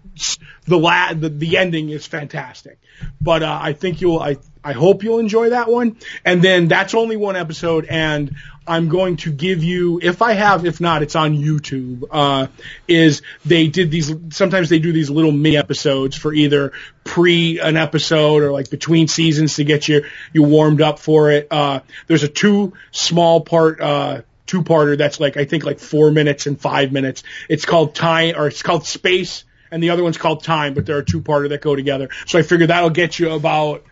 the 0.65 0.77
la- 0.77 1.13
the, 1.13 1.29
the 1.29 1.57
ending 1.57 1.89
is 1.89 2.07
fantastic. 2.07 2.79
But 3.19 3.43
uh, 3.43 3.59
I 3.61 3.73
think 3.73 4.01
you'll 4.01 4.19
I 4.19 4.37
I 4.63 4.73
hope 4.73 5.03
you'll 5.03 5.19
enjoy 5.19 5.49
that 5.49 5.69
one. 5.69 5.97
And 6.23 6.41
then 6.41 6.67
that's 6.67 6.93
only 6.93 7.17
one 7.17 7.35
episode, 7.35 7.85
and 7.85 8.35
I'm 8.67 8.89
going 8.89 9.17
to 9.17 9.31
give 9.31 9.63
you 9.63 9.99
if 10.01 10.21
I 10.21 10.33
have, 10.33 10.65
if 10.65 10.79
not, 10.79 11.01
it's 11.01 11.15
on 11.15 11.35
YouTube. 11.35 12.03
Uh, 12.11 12.47
is 12.87 13.21
they 13.45 13.67
did 13.67 13.89
these 13.89 14.13
sometimes 14.29 14.69
they 14.69 14.79
do 14.79 14.93
these 14.93 15.09
little 15.09 15.31
mini 15.31 15.57
episodes 15.57 16.15
for 16.15 16.33
either 16.33 16.73
pre 17.03 17.59
an 17.59 17.75
episode 17.75 18.43
or 18.43 18.51
like 18.51 18.69
between 18.69 19.07
seasons 19.07 19.55
to 19.55 19.63
get 19.63 19.87
you 19.87 20.05
you 20.31 20.43
warmed 20.43 20.81
up 20.81 20.99
for 20.99 21.31
it. 21.31 21.47
Uh, 21.49 21.79
there's 22.07 22.23
a 22.23 22.29
two 22.29 22.73
small 22.91 23.41
part. 23.41 23.81
Uh, 23.81 24.21
two 24.45 24.63
parter 24.63 24.97
that's 24.97 25.19
like 25.19 25.37
I 25.37 25.45
think 25.45 25.63
like 25.63 25.79
four 25.79 26.11
minutes 26.11 26.45
and 26.45 26.59
five 26.59 26.91
minutes. 26.91 27.23
It's 27.49 27.65
called 27.65 27.95
time 27.95 28.35
or 28.37 28.47
it's 28.47 28.61
called 28.61 28.85
space 28.85 29.43
and 29.71 29.81
the 29.81 29.89
other 29.91 30.03
one's 30.03 30.17
called 30.17 30.43
time, 30.43 30.73
but 30.73 30.85
there 30.85 30.97
are 30.97 31.03
two 31.03 31.21
parter 31.21 31.49
that 31.49 31.61
go 31.61 31.75
together. 31.75 32.09
So 32.27 32.37
I 32.37 32.41
figured 32.41 32.69
that'll 32.69 32.89
get 32.89 33.17
you 33.17 33.31
about 33.31 33.85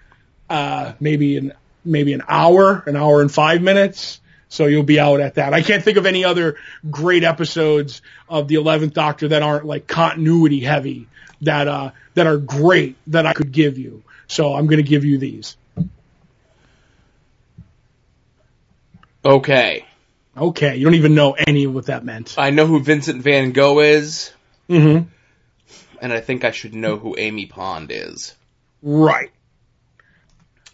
uh 0.49 0.93
maybe 0.99 1.37
an 1.37 1.53
maybe 1.85 2.13
an 2.13 2.23
hour, 2.27 2.83
an 2.85 2.95
hour 2.95 3.21
and 3.21 3.31
five 3.31 3.61
minutes. 3.61 4.19
So 4.51 4.65
you'll 4.65 4.83
be 4.83 4.99
out 4.99 5.19
at 5.19 5.35
that. 5.35 5.53
I 5.53 5.61
can't 5.61 5.83
think 5.83 5.97
of 5.97 6.05
any 6.07 6.25
other 6.25 6.55
great 6.89 7.23
episodes 7.23 8.01
of 8.27 8.47
the 8.47 8.55
Eleventh 8.55 8.93
Doctor 8.95 9.27
that 9.27 9.43
aren't 9.43 9.65
like 9.65 9.85
continuity 9.87 10.59
heavy 10.61 11.07
that 11.41 11.67
uh 11.67 11.91
that 12.15 12.25
are 12.27 12.37
great 12.37 12.95
that 13.07 13.25
I 13.25 13.33
could 13.33 13.51
give 13.51 13.77
you. 13.77 14.03
So 14.27 14.53
I'm 14.55 14.65
gonna 14.67 14.81
give 14.81 15.05
you 15.05 15.17
these. 15.19 15.55
Okay. 19.25 19.85
Okay, 20.37 20.77
you 20.77 20.85
don't 20.85 20.93
even 20.95 21.15
know 21.15 21.33
any 21.33 21.65
of 21.65 21.73
what 21.73 21.87
that 21.87 22.05
meant. 22.05 22.35
I 22.37 22.51
know 22.51 22.65
who 22.65 22.79
Vincent 22.81 23.21
Van 23.21 23.51
Gogh 23.51 23.79
is, 23.79 24.31
Mm-hmm. 24.69 25.09
and 26.01 26.13
I 26.13 26.21
think 26.21 26.45
I 26.45 26.51
should 26.51 26.73
know 26.73 26.95
who 26.97 27.15
Amy 27.17 27.45
Pond 27.47 27.91
is, 27.91 28.35
Right. 28.81 29.31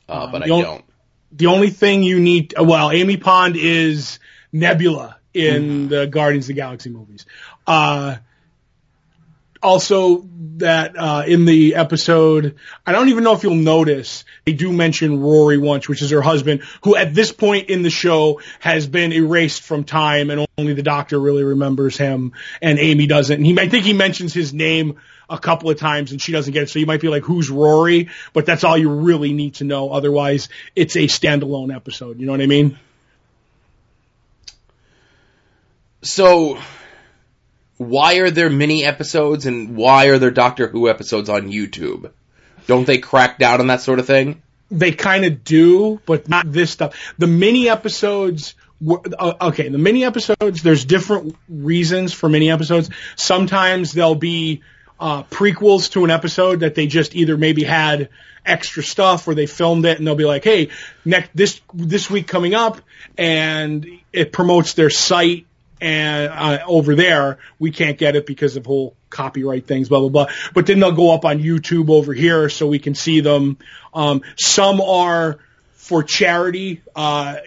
Uh, 0.10 0.14
Um, 0.24 0.32
but 0.32 0.44
I 0.44 0.50
only- 0.50 0.64
don't. 0.64 0.86
The 1.32 1.48
only 1.48 1.70
thing 1.70 2.04
you 2.04 2.20
need, 2.20 2.54
well, 2.58 2.92
Amy 2.92 3.18
Pond 3.18 3.58
is 3.58 4.20
Nebula 4.54 5.18
in 5.34 5.90
the 5.90 6.08
Guardians 6.08 6.46
of 6.46 6.48
the 6.48 6.54
Galaxy 6.54 6.90
movies. 6.90 7.26
Uh, 7.68 8.18
also 9.66 10.28
that, 10.58 10.98
uh, 10.98 11.24
in 11.28 11.46
the 11.46 11.76
episode, 11.76 12.56
I 12.86 12.92
don't 12.92 13.10
even 13.10 13.24
know 13.24 13.34
if 13.34 13.44
you'll 13.44 13.56
notice, 13.56 14.24
they 14.46 14.54
do 14.54 14.72
mention 14.72 15.20
Rory 15.20 15.58
once, 15.58 15.90
which 15.90 16.02
is 16.02 16.12
her 16.12 16.22
husband, 16.22 16.62
who 16.84 16.96
at 16.96 17.14
this 17.14 17.32
point 17.32 17.70
in 17.70 17.82
the 17.82 17.90
show 17.90 18.42
has 18.60 18.88
been 18.88 19.12
erased 19.12 19.64
from 19.64 19.84
time 19.84 20.30
and 20.30 20.46
only 20.58 20.74
the 20.74 20.84
doctor 20.84 21.20
really 21.20 21.44
remembers 21.44 21.98
him 21.98 22.32
and 22.62 22.80
Amy 22.80 23.08
doesn't. 23.08 23.36
And 23.36 23.46
he, 23.46 23.60
I 23.60 23.68
think 23.68 23.84
he 23.84 23.94
mentions 23.94 24.34
his 24.34 24.54
name 24.54 24.98
a 25.30 25.40
couple 25.40 25.70
of 25.70 25.80
times 25.80 26.12
and 26.12 26.22
she 26.22 26.32
doesn't 26.32 26.54
get 26.54 26.64
it. 26.64 26.70
So 26.70 26.80
you 26.80 26.86
might 26.86 27.02
be 27.02 27.10
like, 27.10 27.24
who's 27.24 27.50
Rory? 27.50 28.10
But 28.34 28.46
that's 28.46 28.64
all 28.64 28.78
you 28.78 28.90
really 28.90 29.34
need 29.34 29.56
to 29.56 29.64
know. 29.64 29.90
Otherwise, 29.90 30.50
it's 30.76 30.96
a 30.96 31.08
standalone 31.08 31.76
episode. 31.76 32.20
You 32.20 32.28
know 32.28 32.32
what 32.32 32.42
I 32.42 32.48
mean? 32.48 32.78
So, 36.04 36.60
why 37.78 38.16
are 38.16 38.32
there 38.32 38.50
mini 38.50 38.86
episodes 38.86 39.46
and 39.46 39.76
why 39.76 40.06
are 40.08 40.18
there 40.18 40.32
Doctor 40.32 40.68
Who 40.68 40.90
episodes 40.90 41.30
on 41.30 41.52
YouTube? 41.52 42.12
Don't 42.68 42.88
they 42.88 42.98
crack 42.98 43.38
down 43.38 43.60
on 43.60 43.68
that 43.68 43.82
sort 43.82 44.00
of 44.00 44.08
thing? 44.08 44.42
They 44.72 44.92
kind 44.92 45.26
of 45.26 45.44
do, 45.44 46.02
but 46.06 46.28
not 46.28 46.52
this 46.52 46.72
stuff. 46.72 47.14
The 47.18 47.28
mini 47.28 47.70
episodes, 47.70 48.56
were- 48.82 49.02
uh, 49.20 49.34
okay, 49.50 49.70
the 49.70 49.78
mini 49.78 50.04
episodes, 50.06 50.64
there's 50.64 50.86
different 50.86 51.36
reasons 51.48 52.14
for 52.14 52.28
mini 52.30 52.50
episodes. 52.50 52.90
Sometimes 53.16 53.92
they'll 53.92 54.16
be 54.16 54.62
uh, 55.00 55.24
prequels 55.24 55.92
to 55.92 56.06
an 56.06 56.12
episode 56.12 56.62
that 56.62 56.74
they 56.76 56.88
just 56.88 57.16
either 57.16 57.38
maybe 57.38 57.64
had 57.64 58.10
extra 58.46 58.84
stuff 58.84 59.28
or 59.28 59.36
they 59.36 59.46
filmed 59.46 59.86
it 59.86 59.98
and 59.98 60.08
they'll 60.08 60.16
be 60.16 60.26
like, 60.26 60.44
hey, 60.44 60.70
next 61.04 61.32
this 61.36 61.62
this 61.74 62.10
week 62.10 62.28
coming 62.28 62.54
up, 62.54 62.80
and 63.18 63.86
it 64.14 64.32
promotes 64.32 64.74
their 64.74 64.90
site 64.90 65.46
and 65.86 66.32
uh, 66.32 66.64
over 66.66 66.96
there 66.96 67.38
we 67.60 67.70
can't 67.70 68.00
get 68.00 68.16
it 68.16 68.26
because 68.26 68.56
of 68.56 68.66
whole 68.66 68.96
copyright 69.12 69.68
things, 69.68 69.88
blah 69.88 70.00
blah 70.00 70.10
blah. 70.10 70.28
But 70.56 70.66
then 70.66 70.80
they'll 70.80 70.92
go 70.92 71.14
up 71.14 71.26
on 71.26 71.40
YouTube 71.40 71.92
over 71.92 72.12
here 72.12 72.50
so 72.50 72.66
we 72.66 72.80
can 72.80 72.96
see 72.96 73.20
them. 73.20 73.60
Um, 73.94 74.24
some 74.36 74.82
are 74.82 75.38
for 75.74 76.02
charity. 76.02 76.82
Uh, 76.96 77.38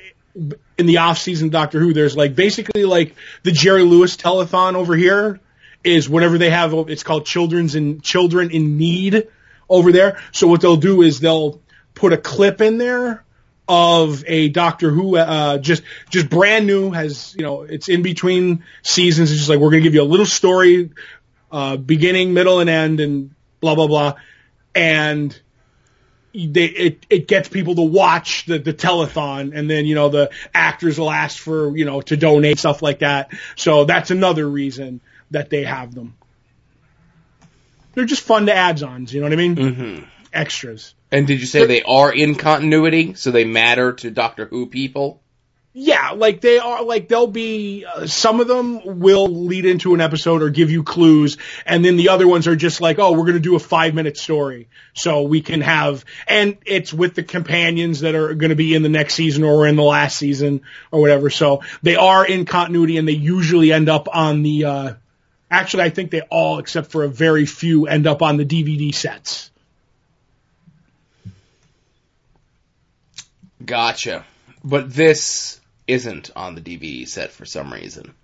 in 0.79 0.87
the 0.87 0.99
off 0.99 1.19
season 1.19 1.49
Doctor 1.49 1.81
Who, 1.81 1.93
there's 1.93 2.17
like 2.17 2.37
basically 2.37 2.85
like 2.85 3.17
the 3.43 3.51
Jerry 3.51 3.83
Lewis 3.83 4.17
telethon 4.17 4.77
over 4.77 4.95
here 4.95 5.41
is 5.83 6.09
whenever 6.09 6.39
they 6.39 6.51
have 6.51 6.73
it's 6.89 7.03
called 7.03 7.27
children's 7.27 7.75
in 7.75 8.01
children 8.03 8.53
in 8.53 8.79
need 8.79 9.27
over 9.69 9.91
there. 9.91 10.21
So 10.31 10.47
what 10.47 10.61
they'll 10.61 10.77
do 10.77 11.03
is 11.03 11.19
they'll 11.19 11.61
put 11.97 12.13
a 12.13 12.17
clip 12.17 12.61
in 12.61 12.79
there 12.79 13.25
of 13.69 14.25
a 14.27 14.49
Doctor 14.49 14.91
Who, 14.91 15.17
uh, 15.17 15.59
just 15.59 15.83
just 16.11 16.31
brand 16.31 16.67
new. 16.67 16.91
Has 16.91 17.35
you 17.37 17.45
know, 17.45 17.63
it's 17.63 17.89
in 17.89 18.03
between 18.03 18.65
seasons. 18.83 19.31
It's 19.31 19.41
just 19.41 19.51
like 19.51 19.59
we're 19.59 19.71
gonna 19.71 19.83
give 19.83 19.95
you 19.95 20.03
a 20.03 20.05
little 20.05 20.27
story, 20.27 20.91
uh, 21.53 21.77
beginning, 21.77 22.33
middle, 22.33 22.61
and 22.61 22.71
end, 22.71 23.01
and 23.01 23.35
blah 23.61 23.75
blah 23.75 23.87
blah, 23.87 24.15
and 24.75 25.39
they 26.33 26.65
it 26.65 27.07
it 27.11 27.29
gets 27.29 27.49
people 27.49 27.75
to 27.75 27.83
watch 27.83 28.47
the 28.47 28.59
the 28.59 28.73
telethon, 28.73 29.53
and 29.55 29.69
then 29.69 29.87
you 29.87 29.95
know 29.95 30.09
the 30.09 30.31
actors 30.55 30.99
will 30.99 31.11
ask 31.11 31.39
for 31.39 31.77
you 31.77 31.85
know 31.85 32.01
to 32.01 32.17
donate 32.17 32.59
stuff 32.59 32.83
like 32.83 33.01
that. 33.01 33.31
So 33.57 33.85
that's 33.85 34.11
another 34.11 34.49
reason 34.49 35.01
that 35.31 35.51
they 35.51 35.65
have 35.65 35.95
them. 35.95 36.15
They're 37.95 38.05
just 38.05 38.23
fun 38.23 38.47
to 38.47 38.55
add-ons. 38.55 39.13
You 39.13 39.21
know 39.21 39.27
what 39.27 39.33
I 39.33 39.37
mean? 39.37 39.57
Mm-hmm. 39.57 40.05
Extras. 40.33 40.95
And 41.11 41.27
did 41.27 41.41
you 41.41 41.47
say 41.47 41.67
they 41.67 41.83
are 41.83 42.13
in 42.13 42.35
continuity, 42.35 43.15
so 43.15 43.31
they 43.31 43.45
matter 43.45 43.93
to 43.95 44.11
Doctor 44.11 44.47
Who 44.47 44.67
people? 44.67 45.23
Yeah, 45.81 46.11
like 46.17 46.41
they 46.41 46.59
are, 46.59 46.83
like 46.83 47.09
they'll 47.09 47.29
be, 47.29 47.85
uh, 47.85 48.07
some 48.07 48.41
of 48.41 48.49
them 48.49 49.01
will 49.01 49.29
lead 49.29 49.65
into 49.65 49.95
an 49.95 50.01
episode 50.01 50.43
or 50.43 50.51
give 50.51 50.71
you 50.71 50.83
clues, 50.83 51.37
and 51.65 51.85
then 51.85 51.97
the 51.97 52.09
other 52.09 52.27
ones 52.27 52.49
are 52.49 52.57
just 52.57 52.81
like, 52.81 52.99
oh, 52.99 53.13
we're 53.13 53.27
gonna 53.27 53.39
do 53.39 53.55
a 53.55 53.61
five 53.61 53.95
minute 53.95 54.17
story, 54.17 54.69
so 54.95 55.23
we 55.23 55.41
can 55.41 55.61
have, 55.61 56.05
and 56.27 56.59
it's 56.67 56.93
with 56.93 57.15
the 57.15 57.23
companions 57.23 58.01
that 58.01 58.15
are 58.17 58.35
gonna 58.35 58.57
be 58.57 58.75
in 58.75 58.83
the 58.83 58.89
next 58.89 59.15
season 59.15 59.45
or 59.45 59.69
in 59.69 59.77
the 59.77 59.85
last 59.85 60.19
season 60.19 60.63
or 60.91 61.01
whatever, 61.01 61.31
so 61.31 61.63
they 61.83 61.97
are 61.97 62.27
in 62.27 62.45
continuity 62.45 62.97
and 62.97 63.07
they 63.07 63.13
usually 63.13 63.73
end 63.73 63.89
up 63.89 64.09
on 64.13 64.43
the, 64.43 64.65
uh, 64.65 64.95
actually 65.51 65.85
I 65.85 65.91
think 65.91 66.11
they 66.11 66.23
all, 66.23 66.59
except 66.59 66.91
for 66.91 67.05
a 67.05 67.09
very 67.09 67.47
few, 67.47 67.87
end 67.87 68.07
up 68.07 68.21
on 68.21 68.37
the 68.37 68.45
DVD 68.45 68.93
sets. 68.93 69.51
Gotcha. 73.69 74.25
But 74.65 74.93
this 74.93 75.61
isn't 75.87 76.31
on 76.35 76.55
the 76.55 76.63
DVD 76.63 77.07
set 77.07 77.31
for 77.31 77.45
some 77.45 77.71
reason. 77.71 78.15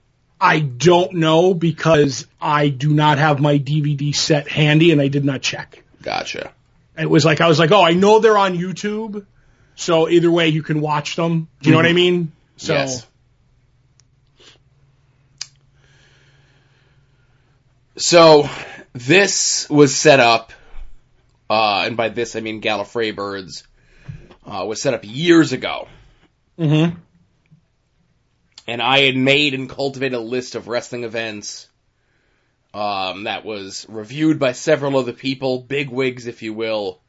I 0.40 0.60
don't 0.60 1.12
know 1.14 1.52
because 1.52 2.26
I 2.40 2.68
do 2.68 2.92
not 2.92 3.18
have 3.18 3.40
my 3.40 3.58
DVD 3.58 4.14
set 4.14 4.48
handy 4.48 4.90
and 4.90 5.00
I 5.00 5.08
did 5.08 5.24
not 5.24 5.42
check. 5.42 5.84
Gotcha. 6.02 6.50
It 6.98 7.08
was 7.08 7.26
like 7.26 7.42
I 7.42 7.48
was 7.48 7.58
like, 7.58 7.72
oh, 7.72 7.82
I 7.82 7.92
know 7.92 8.20
they're 8.20 8.38
on 8.38 8.56
YouTube, 8.56 9.26
so 9.74 10.08
either 10.08 10.30
way 10.30 10.48
you 10.48 10.62
can 10.62 10.80
watch 10.80 11.14
them. 11.14 11.48
Do 11.60 11.68
you 11.68 11.72
know 11.72 11.78
what 11.78 11.86
I 11.86 11.92
mean? 11.92 12.32
So 12.56 12.72
yes. 12.72 13.06
So 17.96 18.48
this 18.94 19.68
was 19.68 19.94
set 19.94 20.20
up, 20.20 20.52
uh, 21.50 21.82
and 21.86 21.96
by 21.96 22.08
this 22.08 22.34
I 22.34 22.40
mean 22.40 22.62
Gallifrey 22.62 23.14
Birds, 23.14 23.64
uh, 24.46 24.64
was 24.66 24.80
set 24.80 24.94
up 24.94 25.02
years 25.04 25.52
ago. 25.52 25.88
Mhm. 26.58 26.96
and 28.66 28.80
I 28.80 29.00
had 29.00 29.16
made 29.16 29.54
and 29.54 29.68
cultivated 29.68 30.16
a 30.16 30.20
list 30.20 30.54
of 30.54 30.68
wrestling 30.68 31.04
events 31.04 31.68
um, 32.72 33.24
that 33.24 33.44
was 33.44 33.86
reviewed 33.88 34.38
by 34.38 34.52
several 34.52 34.96
other 34.96 35.12
people, 35.12 35.60
big 35.60 35.90
wigs, 35.90 36.26
if 36.26 36.42
you 36.42 36.54
will, 36.54 37.00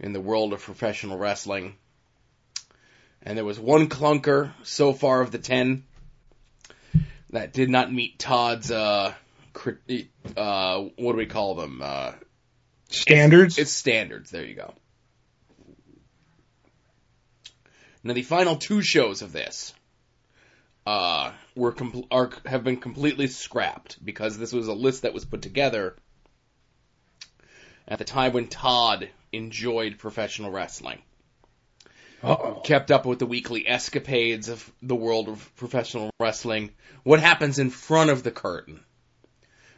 in 0.00 0.12
the 0.12 0.20
world 0.20 0.52
of 0.52 0.62
professional 0.62 1.18
wrestling. 1.18 1.76
And 3.22 3.36
there 3.36 3.44
was 3.44 3.58
one 3.60 3.88
clunker 3.88 4.52
so 4.62 4.92
far 4.92 5.20
of 5.20 5.30
the 5.30 5.38
ten 5.38 5.84
that 7.30 7.52
did 7.52 7.70
not 7.70 7.92
meet 7.92 8.18
Todd's 8.18 8.70
uh, 8.70 9.12
crit- 9.52 10.08
uh 10.36 10.82
what 10.96 11.12
do 11.12 11.18
we 11.18 11.26
call 11.26 11.54
them? 11.54 11.80
Uh, 11.82 12.12
standards. 12.88 13.58
it's 13.58 13.72
standards. 13.72 14.30
There 14.30 14.44
you 14.44 14.54
go. 14.54 14.74
Now 18.04 18.12
the 18.12 18.22
final 18.22 18.56
two 18.56 18.82
shows 18.82 19.22
of 19.22 19.32
this 19.32 19.72
uh, 20.86 21.32
were 21.56 21.72
compl- 21.72 22.06
are 22.10 22.30
have 22.44 22.62
been 22.62 22.76
completely 22.76 23.26
scrapped 23.26 24.04
because 24.04 24.36
this 24.36 24.52
was 24.52 24.68
a 24.68 24.74
list 24.74 25.02
that 25.02 25.14
was 25.14 25.24
put 25.24 25.40
together 25.40 25.96
at 27.88 27.98
the 27.98 28.04
time 28.04 28.32
when 28.32 28.46
Todd 28.48 29.08
enjoyed 29.32 29.98
professional 29.98 30.50
wrestling, 30.50 31.02
Uh-oh. 32.22 32.60
kept 32.64 32.90
up 32.90 33.04
with 33.06 33.18
the 33.18 33.26
weekly 33.26 33.66
escapades 33.66 34.48
of 34.48 34.70
the 34.82 34.94
world 34.94 35.28
of 35.28 35.56
professional 35.56 36.10
wrestling, 36.20 36.70
what 37.02 37.20
happens 37.20 37.58
in 37.58 37.70
front 37.70 38.10
of 38.10 38.22
the 38.22 38.30
curtain. 38.30 38.80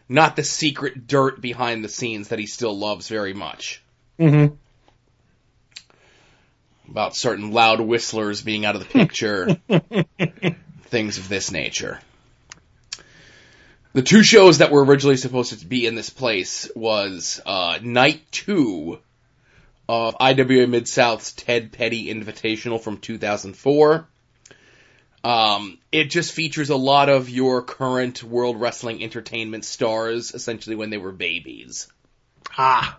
not 0.09 0.37
the 0.37 0.45
secret 0.45 1.07
dirt 1.09 1.41
behind 1.41 1.85
the 1.85 1.89
scenes 1.89 2.29
that 2.29 2.39
he 2.39 2.47
still 2.47 2.77
loves 2.79 3.09
very 3.09 3.35
much. 3.35 3.83
Mm-hmm. 4.21 4.55
About 6.89 7.17
certain 7.17 7.53
loud 7.53 7.81
whistlers 7.81 8.43
being 8.43 8.65
out 8.65 8.77
of 8.77 8.83
the 8.83 8.89
picture, 8.89 9.57
things 10.85 11.19
of 11.19 11.29
this 11.29 11.51
nature. 11.51 12.01
The 13.93 14.03
two 14.03 14.23
shows 14.23 14.59
that 14.59 14.71
were 14.71 14.85
originally 14.85 15.17
supposed 15.17 15.59
to 15.59 15.67
be 15.67 15.87
in 15.87 15.95
this 15.95 16.11
place 16.11 16.71
was 16.77 17.41
uh, 17.47 17.79
night 17.83 18.21
two 18.31 18.99
of 19.89 20.17
IWA 20.21 20.67
Mid 20.67 20.87
South's 20.87 21.33
Ted 21.33 21.73
Petty 21.73 22.07
Invitational 22.07 22.81
from 22.81 22.99
2004. 22.99 24.07
Um, 25.25 25.79
it 25.91 26.11
just 26.11 26.33
features 26.33 26.71
a 26.71 26.77
lot 26.77 27.09
of 27.09 27.29
your 27.29 27.63
current 27.63 28.23
World 28.23 28.61
Wrestling 28.61 29.03
Entertainment 29.03 29.65
stars, 29.65 30.33
essentially 30.33 30.77
when 30.77 30.91
they 30.91 30.99
were 30.99 31.13
babies. 31.13 31.89
Ah. 32.57 32.99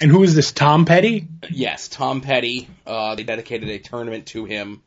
And 0.00 0.10
who 0.10 0.22
is 0.22 0.34
this? 0.34 0.52
Tom 0.52 0.84
Petty? 0.84 1.26
Yes, 1.50 1.88
Tom 1.88 2.20
Petty. 2.20 2.68
Uh, 2.86 3.14
they 3.14 3.24
dedicated 3.24 3.68
a 3.68 3.78
tournament 3.78 4.26
to 4.26 4.44
him. 4.44 4.82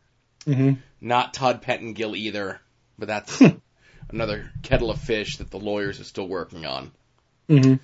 Mm-hmm. 0.45 0.73
Not 1.01 1.33
Todd 1.33 1.61
Pettengill 1.61 2.15
either, 2.15 2.59
but 2.97 3.07
that's 3.07 3.41
another 4.09 4.51
kettle 4.63 4.91
of 4.91 4.99
fish 4.99 5.37
that 5.37 5.49
the 5.49 5.59
lawyers 5.59 5.99
are 5.99 6.05
still 6.05 6.27
working 6.27 6.65
on. 6.65 6.91
Mm-hmm. 7.49 7.75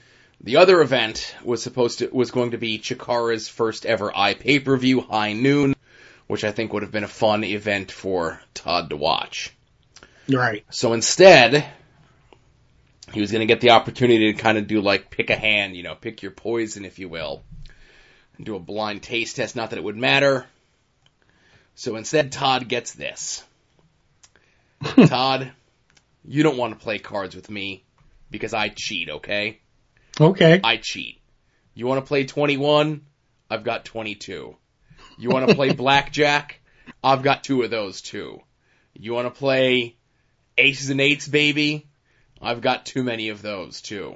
The 0.42 0.58
other 0.58 0.82
event 0.82 1.36
was 1.44 1.64
supposed 1.64 2.00
to 2.00 2.10
was 2.10 2.32
going 2.32 2.52
to 2.52 2.58
be 2.58 2.78
Chikara's 2.78 3.48
first 3.48 3.86
ever 3.86 4.16
i 4.16 4.34
pay 4.34 4.60
per 4.60 4.78
view 4.78 5.02
High 5.02 5.34
Noon, 5.34 5.76
which 6.28 6.44
I 6.44 6.52
think 6.52 6.74
would 6.74 6.84
have 6.84 6.92
been 6.92 7.04
a 7.04 7.08
fun 7.08 7.44
event 7.44 7.92
for 7.92 8.40
Todd 8.54 8.90
to 8.90 8.98
watch. 8.98 9.52
Right. 10.30 10.66
So 10.70 10.94
instead, 10.94 11.66
he 13.12 13.22
was 13.22 13.32
going 13.32 13.42
to 13.42 13.46
get 13.46 13.62
the 13.62 13.72
opportunity 13.72 14.34
to 14.34 14.42
kind 14.42 14.58
of 14.58 14.68
do 14.68 14.82
like 14.82 15.10
pick 15.10 15.30
a 15.30 15.36
hand, 15.36 15.76
you 15.76 15.84
know, 15.84 15.96
pick 15.96 16.22
your 16.22 16.32
poison, 16.32 16.86
if 16.86 17.00
you 17.00 17.10
will, 17.10 17.44
and 18.38 18.46
do 18.46 18.56
a 18.56 18.60
blind 18.60 19.04
taste 19.04 19.36
test. 19.36 19.56
Not 19.56 19.70
that 19.70 19.78
it 19.78 19.84
would 19.84 19.98
matter. 19.98 20.46
So 21.76 21.96
instead, 21.96 22.32
Todd 22.32 22.68
gets 22.68 22.94
this. 22.94 23.44
Todd, 25.08 25.52
you 26.24 26.44
don't 26.44 26.58
want 26.58 26.78
to 26.78 26.84
play 26.84 27.00
cards 27.00 27.36
with 27.36 27.50
me 27.50 27.84
because 28.32 28.54
I 28.54 28.70
cheat, 28.70 29.10
okay? 29.10 29.60
Okay. 30.20 30.62
I 30.64 30.78
cheat. 30.78 31.22
You 31.74 31.88
want 31.88 32.04
to 32.04 32.08
play 32.08 32.26
21? 32.26 33.06
I've 33.50 33.64
got 33.64 33.86
22. 33.86 34.56
You 35.18 35.30
want 35.30 35.50
to 35.50 35.56
play 35.56 35.74
blackjack? 35.74 36.62
I've 37.04 37.24
got 37.24 37.44
two 37.44 37.62
of 37.62 37.70
those 37.70 38.02
too. 38.02 38.40
You 38.94 39.14
want 39.14 39.34
to 39.34 39.38
play 39.38 39.96
aces 40.58 40.90
and 40.90 41.02
eights, 41.02 41.28
baby? 41.28 41.88
I've 42.46 42.62
got 42.62 42.86
too 42.86 43.04
many 43.04 43.30
of 43.30 43.42
those 43.42 43.82
too. 43.82 44.16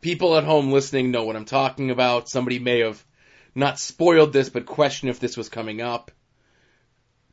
People 0.00 0.36
at 0.36 0.44
home 0.44 0.72
listening 0.72 1.10
know 1.10 1.24
what 1.24 1.36
I'm 1.36 1.44
talking 1.44 1.90
about. 1.90 2.28
Somebody 2.28 2.58
may 2.58 2.80
have 2.80 3.04
not 3.54 3.78
spoiled 3.78 4.32
this, 4.32 4.48
but 4.48 4.66
question 4.66 5.08
if 5.08 5.20
this 5.20 5.36
was 5.36 5.48
coming 5.48 5.80
up. 5.80 6.10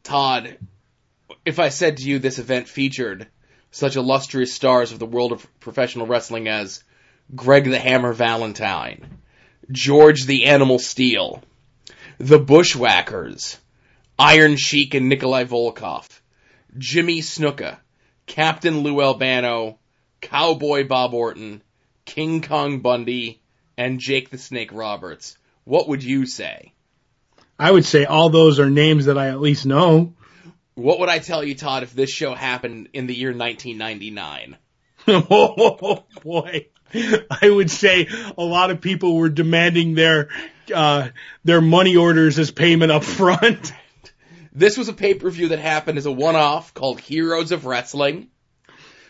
Todd, 0.04 0.58
if 1.44 1.60
I 1.60 1.70
said 1.70 1.98
to 1.98 2.04
you 2.04 2.20
this 2.20 2.40
event 2.40 2.68
featured 2.68 3.28
such 3.72 3.96
illustrious 3.96 4.54
stars 4.54 4.92
of 4.92 5.00
the 5.00 5.06
world 5.06 5.32
of 5.32 5.60
professional 5.60 6.08
wrestling 6.08 6.48
as 6.48 6.84
Greg 7.34 7.66
the 7.66 7.80
Hammer 7.80 8.14
Valentine, 8.14 9.20
George 9.72 10.26
the 10.26 10.46
Animal 10.46 10.80
Steele, 10.80 11.44
the 12.20 12.40
Bushwhackers, 12.40 13.58
Iron 14.18 14.56
Sheik 14.56 14.94
and 14.94 15.10
Nikolai 15.10 15.44
Volkoff, 15.46 16.22
Jimmy 16.78 17.22
Snuka, 17.22 17.78
Captain 18.26 18.80
Lou 18.80 19.02
Albano, 19.02 19.80
Cowboy 20.22 20.88
Bob 20.88 21.14
Orton, 21.14 21.62
King 22.06 22.42
Kong 22.42 22.80
Bundy, 22.80 23.42
and 23.78 24.00
Jake 24.00 24.30
the 24.30 24.38
Snake 24.38 24.72
Roberts. 24.72 25.38
What 25.64 25.88
would 25.88 26.04
you 26.04 26.26
say? 26.26 26.74
I 27.58 27.72
would 27.72 27.86
say 27.86 28.06
all 28.06 28.30
those 28.30 28.60
are 28.60 28.70
names 28.70 29.06
that 29.06 29.18
I 29.18 29.30
at 29.30 29.40
least 29.40 29.66
know. 29.66 30.14
What 30.76 31.00
would 31.00 31.10
I 31.10 31.20
tell 31.20 31.44
you, 31.44 31.56
Todd, 31.56 31.84
if 31.84 31.94
this 31.94 32.10
show 32.10 32.36
happened 32.36 32.90
in 32.94 33.08
the 33.08 33.16
year 33.16 33.30
1999? 33.30 34.58
oh 35.08 36.04
boy. 36.24 36.68
I 36.94 37.50
would 37.50 37.72
say 37.72 38.08
a 38.38 38.44
lot 38.44 38.72
of 38.72 38.82
people 38.82 39.16
were 39.16 39.30
demanding 39.30 39.96
their 39.96 40.30
uh, 40.74 41.10
their 41.44 41.62
money 41.62 41.96
orders 41.96 42.40
as 42.40 42.52
payment 42.52 42.92
up 42.92 43.04
front. 43.04 43.74
This 44.56 44.78
was 44.78 44.88
a 44.88 44.94
pay-per-view 44.94 45.50
that 45.50 45.60
happened 45.60 45.98
as 45.98 46.06
a 46.06 46.12
one-off 46.12 46.74
called 46.74 47.02
Heroes 47.02 47.52
of 47.52 47.66
Wrestling, 47.66 48.30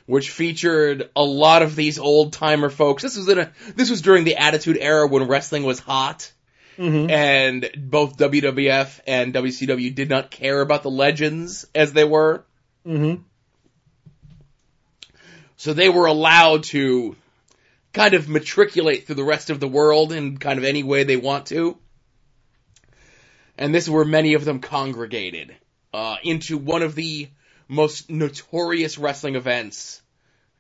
which 0.08 0.32
featured 0.32 1.12
a 1.16 1.24
lot 1.24 1.62
of 1.62 1.76
these 1.76 2.00
old-timer 2.00 2.72
folks. 2.72 3.04
This 3.04 3.16
was 3.16 3.30
in 3.30 3.38
a 3.38 3.52
this 3.76 3.92
was 3.92 4.02
during 4.02 4.24
the 4.24 4.38
Attitude 4.38 4.78
Era 4.80 5.08
when 5.08 5.28
wrestling 5.28 5.64
was 5.64 5.80
hot. 5.80 6.32
Mm-hmm. 6.78 7.10
And 7.10 7.70
both 7.78 8.18
WWF 8.18 9.00
and 9.08 9.34
WCW 9.34 9.96
did 9.96 10.10
not 10.10 10.30
care 10.30 10.60
about 10.60 10.84
the 10.84 10.90
legends 10.90 11.66
as 11.74 11.94
they 11.94 12.04
were. 12.04 12.44
Mm-hmm. 12.86 13.22
So 15.58 15.74
they 15.74 15.90
were 15.90 16.08
allowed 16.08 16.64
to 16.66 17.16
kind 17.94 18.14
of 18.14 18.28
matriculate 18.28 19.06
through 19.06 19.16
the 19.16 19.24
rest 19.24 19.50
of 19.50 19.60
the 19.60 19.70
world 19.70 20.12
in 20.12 20.38
kind 20.38 20.60
of 20.60 20.66
any 20.66 20.84
way 20.84 21.04
they 21.04 21.16
want 21.16 21.46
to. 21.48 21.78
And 23.58 23.74
this 23.74 23.86
is 23.86 23.90
where 23.90 24.06
many 24.06 24.34
of 24.34 24.46
them 24.46 24.60
congregated 24.60 25.56
uh, 25.94 26.18
into 26.24 26.58
one 26.58 26.82
of 26.82 26.96
the 26.96 27.30
most 27.68 28.10
notorious 28.10 28.98
wrestling 28.98 29.36
events 29.36 30.02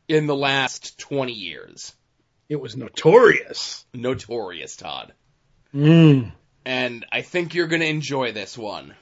in 0.08 0.28
the 0.28 0.36
last 0.36 0.98
20 1.00 1.34
years. 1.34 1.94
It 2.48 2.58
was 2.58 2.78
notorious. 2.78 3.86
Notorious, 3.94 4.76
Todd. 4.76 5.14
Mm. 5.74 6.32
And 6.64 7.06
I 7.12 7.22
think 7.22 7.54
you're 7.54 7.68
going 7.68 7.82
to 7.82 7.88
enjoy 7.88 8.32
this 8.32 8.58
one. 8.58 8.96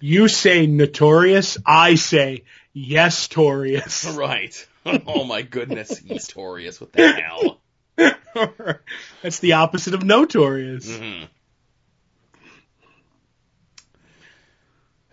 You 0.00 0.28
say 0.28 0.66
notorious, 0.66 1.58
I 1.66 1.96
say 1.96 2.44
yes, 2.72 3.28
torious. 3.28 4.16
Right. 4.16 4.66
oh 5.06 5.24
my 5.24 5.42
goodness, 5.42 6.02
notorious. 6.08 6.80
What 6.80 6.92
the 6.92 7.12
hell? 7.12 7.60
That's 9.22 9.40
the 9.40 9.54
opposite 9.54 9.94
of 9.94 10.04
notorious. 10.04 10.88
Mm-hmm. 10.88 11.24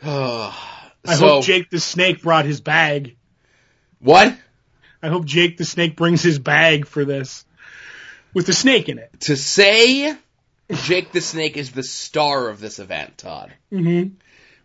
I 1.08 1.16
hope 1.16 1.44
Jake 1.46 1.70
the 1.70 1.80
Snake 1.80 2.22
brought 2.22 2.46
his 2.46 2.62
bag. 2.62 3.16
What? 4.00 4.36
I 5.02 5.08
hope 5.08 5.26
Jake 5.26 5.58
the 5.58 5.66
Snake 5.66 5.96
brings 5.96 6.22
his 6.22 6.40
bag 6.40 6.86
for 6.88 7.06
this. 7.06 7.46
With 8.34 8.46
the 8.48 8.54
snake 8.54 8.90
in 8.90 9.00
it. 9.00 9.12
To 9.22 9.36
say 9.38 10.16
Jake 10.72 11.12
the 11.12 11.22
Snake 11.22 11.58
is 11.58 11.72
the 11.72 11.84
star 11.84 12.50
of 12.50 12.60
this 12.60 12.80
event, 12.80 13.18
Todd, 13.18 13.54
Mm-hmm. 13.72 14.16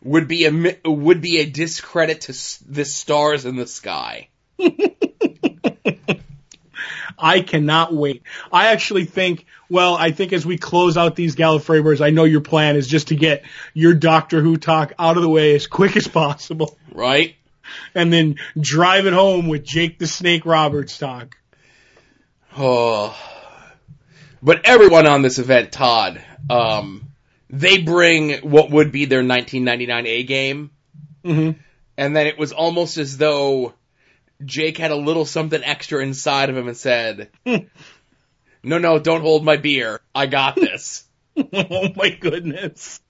would 0.03 0.29
be 0.29 0.45
a 0.47 0.77
would 0.91 1.21
be 1.21 1.39
a 1.39 1.47
discredit 1.47 2.23
to 2.23 2.33
s- 2.33 2.63
the 2.67 2.85
stars 2.85 3.45
in 3.47 3.57
the 3.57 3.67
sky. 3.67 4.29
I 7.21 7.41
cannot 7.41 7.93
wait. 7.95 8.23
I 8.53 8.69
actually 8.73 9.05
think, 9.05 9.47
well, 9.69 9.95
I 9.97 10.11
think 10.11 10.33
as 10.33 10.45
we 10.47 10.59
close 10.59 10.97
out 10.97 11.17
these 11.17 11.37
Gallifreyers, 11.37 12.01
I 12.01 12.11
know 12.11 12.25
your 12.25 12.41
plan 12.41 12.77
is 12.77 12.87
just 12.89 13.09
to 13.09 13.15
get 13.17 13.45
your 13.75 13.95
Doctor 13.95 14.41
Who 14.41 14.57
talk 14.57 14.93
out 14.99 15.17
of 15.17 15.23
the 15.23 15.29
way 15.29 15.55
as 15.55 15.67
quick 15.67 15.97
as 15.97 16.09
possible 16.09 16.77
Right? 16.93 17.37
and 17.95 18.13
then 18.13 18.37
drive 18.61 19.07
it 19.07 19.13
home 19.13 19.47
with 19.47 19.65
Jake 19.65 19.99
the 19.99 20.07
Snake 20.07 20.45
Roberts 20.45 20.99
talk. 20.99 21.37
Oh. 22.57 23.17
But 24.43 24.63
everyone 24.65 25.07
on 25.07 25.23
this 25.23 25.39
event, 25.39 25.71
Todd, 25.73 26.21
um, 26.49 27.13
they 27.51 27.79
bring 27.79 28.39
what 28.51 28.71
would 28.71 28.91
be 28.91 29.05
their 29.05 29.19
1999 29.19 30.07
A 30.07 30.23
game, 30.23 30.71
Mm-hmm. 31.25 31.61
and 31.99 32.17
then 32.17 32.27
it 32.27 32.39
was 32.39 32.53
almost 32.53 32.97
as 32.97 33.19
though 33.19 33.75
Jake 34.45 34.79
had 34.79 34.91
a 34.91 34.97
little 34.97 35.25
something 35.25 35.63
extra 35.63 36.03
inside 36.03 36.51
of 36.51 36.57
him 36.57 36.69
and 36.69 36.77
said, 36.77 37.31
"No, 37.47 38.79
no, 38.79 38.99
don't 38.99 39.21
hold 39.23 39.45
my 39.45 39.57
beer. 39.57 40.01
I 40.15 40.27
got 40.27 40.57
this." 40.57 41.05
oh 41.37 41.89
my 41.95 42.11
goodness. 42.11 43.01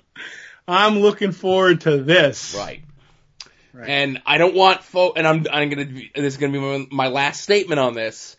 I'm 0.68 0.98
looking 1.00 1.32
forward 1.32 1.82
to 1.82 2.02
this. 2.02 2.54
right. 2.54 2.82
Right. 3.72 3.88
And 3.88 4.20
I 4.26 4.38
don't 4.38 4.54
want 4.56 4.82
folk, 4.82 5.14
and 5.16 5.26
I'm, 5.26 5.46
I'm 5.50 5.70
gonna, 5.70 5.84
be, 5.86 6.10
this 6.14 6.34
is 6.34 6.36
gonna 6.38 6.52
be 6.52 6.58
my, 6.58 6.86
my 6.90 7.08
last 7.08 7.40
statement 7.42 7.78
on 7.78 7.94
this. 7.94 8.36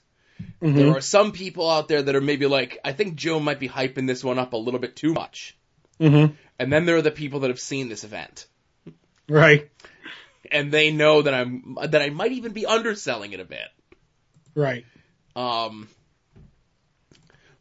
Mhm. 0.62 0.76
There 0.76 0.92
are 0.98 1.02
some 1.02 1.32
people 1.32 1.70
out 1.70 1.88
there 1.88 2.02
that 2.02 2.16
are 2.16 2.22
maybe 2.22 2.48
like, 2.48 2.80
I 2.84 2.92
think 2.92 3.16
Joe 3.16 3.40
might 3.40 3.60
be 3.60 3.70
hyping 3.70 4.08
this 4.08 4.24
one 4.24 4.40
up 4.40 4.54
a 4.54 4.58
little 4.58 4.80
bit 4.80 4.96
too 4.96 5.14
much. 5.14 5.56
Mhm. 6.02 6.36
And 6.60 6.72
then 6.74 6.86
there 6.86 6.98
are 6.98 7.02
the 7.02 7.12
people 7.12 7.42
that 7.42 7.50
have 7.50 7.60
seen 7.60 7.88
this 7.90 8.04
event. 8.04 8.46
Right. 9.30 9.70
And 10.52 10.72
they 10.72 10.92
know 10.92 11.22
that 11.22 11.34
I'm, 11.34 11.78
that 11.88 12.02
I 12.02 12.10
might 12.10 12.34
even 12.34 12.52
be 12.52 12.66
underselling 12.66 13.32
it 13.32 13.40
a 13.40 13.46
bit. 13.46 13.68
Right. 14.54 14.86
Um, 15.34 15.88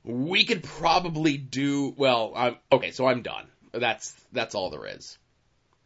we 0.02 0.44
could 0.44 0.64
probably 0.64 1.36
do, 1.36 1.94
well, 1.96 2.32
I'm, 2.34 2.56
okay, 2.72 2.90
so 2.90 3.06
I'm 3.06 3.22
done. 3.22 3.46
That's, 3.72 4.12
that's 4.32 4.56
all 4.56 4.70
there 4.70 4.86
is. 4.86 5.16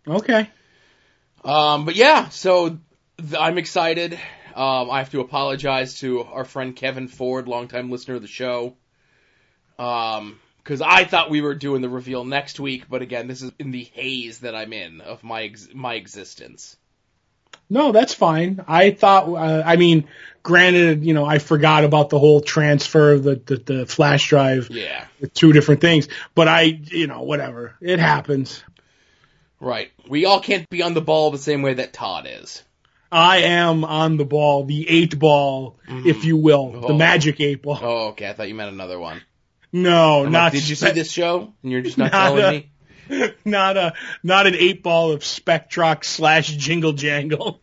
Okay. 0.08 0.48
Um, 1.44 1.84
but 1.84 1.94
yeah, 1.94 2.30
so 2.30 2.78
th- 3.18 3.34
I'm 3.38 3.58
excited. 3.58 4.14
Um, 4.54 4.90
I 4.90 5.00
have 5.00 5.10
to 5.10 5.20
apologize 5.20 5.98
to 6.00 6.22
our 6.22 6.44
friend 6.44 6.74
Kevin 6.74 7.08
Ford, 7.08 7.48
longtime 7.48 7.90
listener 7.90 8.14
of 8.14 8.22
the 8.22 8.28
show. 8.28 8.76
Um, 9.78 10.40
cause 10.62 10.80
I 10.80 11.04
thought 11.04 11.28
we 11.28 11.42
were 11.42 11.54
doing 11.54 11.82
the 11.82 11.88
reveal 11.90 12.24
next 12.24 12.60
week, 12.60 12.88
but 12.88 13.02
again, 13.02 13.26
this 13.26 13.42
is 13.42 13.50
in 13.58 13.72
the 13.72 13.84
haze 13.84 14.38
that 14.38 14.54
I'm 14.54 14.72
in 14.72 15.02
of 15.02 15.22
my, 15.22 15.42
ex- 15.42 15.68
my 15.74 15.94
existence. 15.94 16.78
No, 17.70 17.92
that's 17.92 18.14
fine. 18.14 18.62
I 18.68 18.90
thought, 18.90 19.28
uh, 19.28 19.62
I 19.64 19.76
mean, 19.76 20.06
granted, 20.42 21.04
you 21.04 21.14
know, 21.14 21.24
I 21.24 21.38
forgot 21.38 21.84
about 21.84 22.10
the 22.10 22.18
whole 22.18 22.40
transfer 22.40 23.12
of 23.12 23.24
the, 23.24 23.36
the, 23.36 23.56
the 23.56 23.86
flash 23.86 24.28
drive, 24.28 24.68
Yeah. 24.70 25.06
the 25.20 25.28
two 25.28 25.52
different 25.52 25.80
things, 25.80 26.08
but 26.34 26.46
I, 26.48 26.62
you 26.62 27.06
know, 27.06 27.22
whatever. 27.22 27.74
It 27.80 27.98
happens. 27.98 28.62
Right. 29.60 29.90
We 30.08 30.26
all 30.26 30.40
can't 30.40 30.68
be 30.68 30.82
on 30.82 30.94
the 30.94 31.00
ball 31.00 31.30
the 31.30 31.38
same 31.38 31.62
way 31.62 31.74
that 31.74 31.92
Todd 31.92 32.26
is. 32.30 32.62
I 33.10 33.38
am 33.38 33.84
on 33.84 34.16
the 34.16 34.24
ball, 34.24 34.64
the 34.64 34.88
eight 34.88 35.18
ball, 35.18 35.78
if 35.88 36.24
you 36.24 36.36
will, 36.36 36.72
Oh. 36.82 36.88
the 36.88 36.94
magic 36.94 37.40
eight 37.40 37.62
ball. 37.62 37.78
Oh, 37.80 38.08
okay. 38.08 38.28
I 38.28 38.32
thought 38.32 38.48
you 38.48 38.54
meant 38.56 38.72
another 38.72 38.98
one. 38.98 39.22
No, 39.72 40.18
I'm 40.18 40.22
like, 40.24 40.32
not. 40.32 40.52
did 40.52 40.68
you 40.68 40.74
see 40.76 40.90
this 40.90 41.10
show? 41.10 41.52
And 41.62 41.72
you're 41.72 41.80
just 41.80 41.96
not, 41.96 42.12
Not 42.12 42.26
telling 42.36 42.44
a- 42.44 42.50
me? 42.50 42.70
Not 43.44 43.76
a, 43.76 43.94
not 44.22 44.46
an 44.46 44.54
eight 44.54 44.82
ball 44.82 45.12
of 45.12 45.20
Spectrox 45.20 46.04
slash 46.04 46.48
Jingle 46.48 46.92
Jangle. 46.92 47.60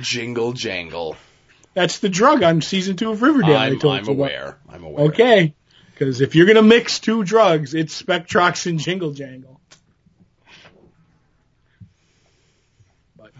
Jingle 0.00 0.52
jangle. 0.52 1.16
That's 1.74 1.98
the 1.98 2.08
drug 2.08 2.42
on 2.42 2.62
season 2.62 2.96
two 2.96 3.10
of 3.10 3.22
Riverdale. 3.22 3.56
I 3.56 3.66
I'm, 3.66 3.72
I'm 3.74 3.78
about. 3.80 4.08
aware. 4.08 4.58
I'm 4.68 4.84
aware. 4.84 5.06
Okay. 5.06 5.54
Because 5.92 6.20
if 6.20 6.34
you're 6.34 6.46
gonna 6.46 6.62
mix 6.62 6.98
two 6.98 7.22
drugs, 7.24 7.74
it's 7.74 8.00
Spectrox 8.00 8.66
and 8.66 8.78
Jingle 8.78 9.12
Jangle. 9.12 9.60
But 13.16 13.30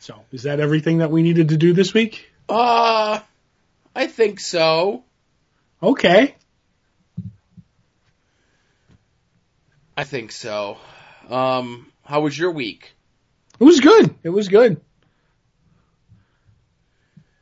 so, 0.00 0.20
is 0.32 0.44
that 0.44 0.58
everything 0.58 0.98
that 0.98 1.10
we 1.10 1.22
needed 1.22 1.50
to 1.50 1.56
do 1.56 1.72
this 1.72 1.94
week? 1.94 2.32
Uh, 2.48 3.20
I 3.94 4.06
think 4.08 4.40
so. 4.40 5.04
Okay. 5.82 6.34
I 9.96 10.04
think 10.04 10.32
so. 10.32 10.78
Um, 11.28 11.90
how 12.04 12.22
was 12.22 12.36
your 12.38 12.50
week? 12.50 12.92
It 13.60 13.64
was 13.64 13.80
good. 13.80 14.14
It 14.22 14.30
was 14.30 14.48
good. 14.48 14.80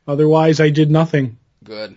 Otherwise, 0.07 0.59
I 0.59 0.69
did 0.69 0.91
nothing. 0.91 1.37
Good. 1.63 1.95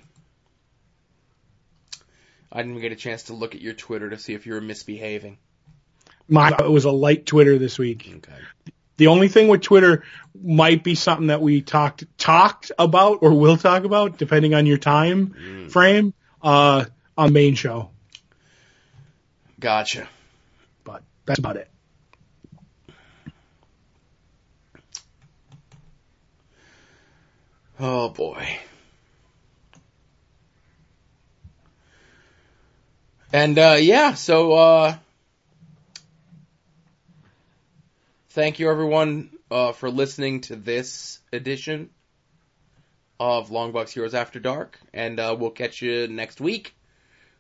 I 2.51 2.59
didn't 2.59 2.73
even 2.73 2.83
get 2.83 2.93
a 2.93 2.97
chance 2.97 3.25
to 3.25 3.35
look 3.35 3.55
at 3.55 3.61
your 3.61 3.75
Twitter 3.75 4.09
to 4.09 4.19
see 4.19 4.33
if 4.33 4.47
you 4.47 4.55
were 4.55 4.61
misbehaving. 4.61 5.37
My 6.29 6.51
it 6.59 6.71
was 6.71 6.85
a 6.87 6.91
light 6.91 7.27
Twitter 7.27 7.59
this 7.59 7.79
week. 7.79 8.11
Okay. 8.17 8.33
The 8.97 9.09
only 9.09 9.29
thing 9.29 9.49
with 9.49 9.61
Twitter 9.61 10.05
might 10.43 10.83
be 10.83 10.95
something 10.95 11.27
that 11.27 11.43
we 11.43 11.61
talked 11.61 12.05
talked 12.17 12.73
about 12.79 13.19
or 13.21 13.35
will 13.35 13.59
talk 13.59 13.85
about, 13.85 14.17
depending 14.17 14.55
on 14.55 14.65
your 14.65 14.79
time 14.79 15.35
Mm. 15.39 15.71
frame, 15.71 16.15
uh, 16.47 16.85
on 17.19 17.33
main 17.33 17.57
show. 17.57 17.91
Gotcha. 19.59 20.09
But 20.85 21.03
that's 21.25 21.41
about 21.41 21.57
it. 21.57 21.69
Oh 27.81 28.11
boy. 28.11 28.59
And 33.33 33.59
uh 33.59 33.77
yeah, 33.81 34.15
so 34.15 34.53
uh 34.53 34.97
thank 38.31 38.61
you 38.61 38.71
everyone 38.71 39.31
uh 39.51 39.73
for 39.73 39.91
listening 39.91 40.43
to 40.43 40.55
this 40.57 41.19
edition 41.33 41.91
of 43.19 43.51
Longbox 43.51 43.91
Heroes 43.91 44.15
After 44.15 44.39
Dark 44.39 44.79
and 44.93 45.19
uh 45.19 45.37
we'll 45.39 45.51
catch 45.51 45.83
you 45.83 46.09
next 46.09 46.41
week 46.41 46.75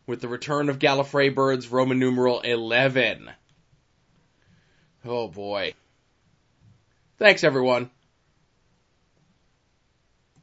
with 0.06 0.20
the 0.20 0.28
return 0.28 0.68
of 0.68 0.78
Gallifrey 0.78 1.34
Birds 1.34 1.68
Roman 1.68 1.98
numeral 1.98 2.40
11. 2.40 3.30
Oh 5.04 5.28
boy. 5.28 5.74
Thanks 7.18 7.44
everyone. 7.44 7.90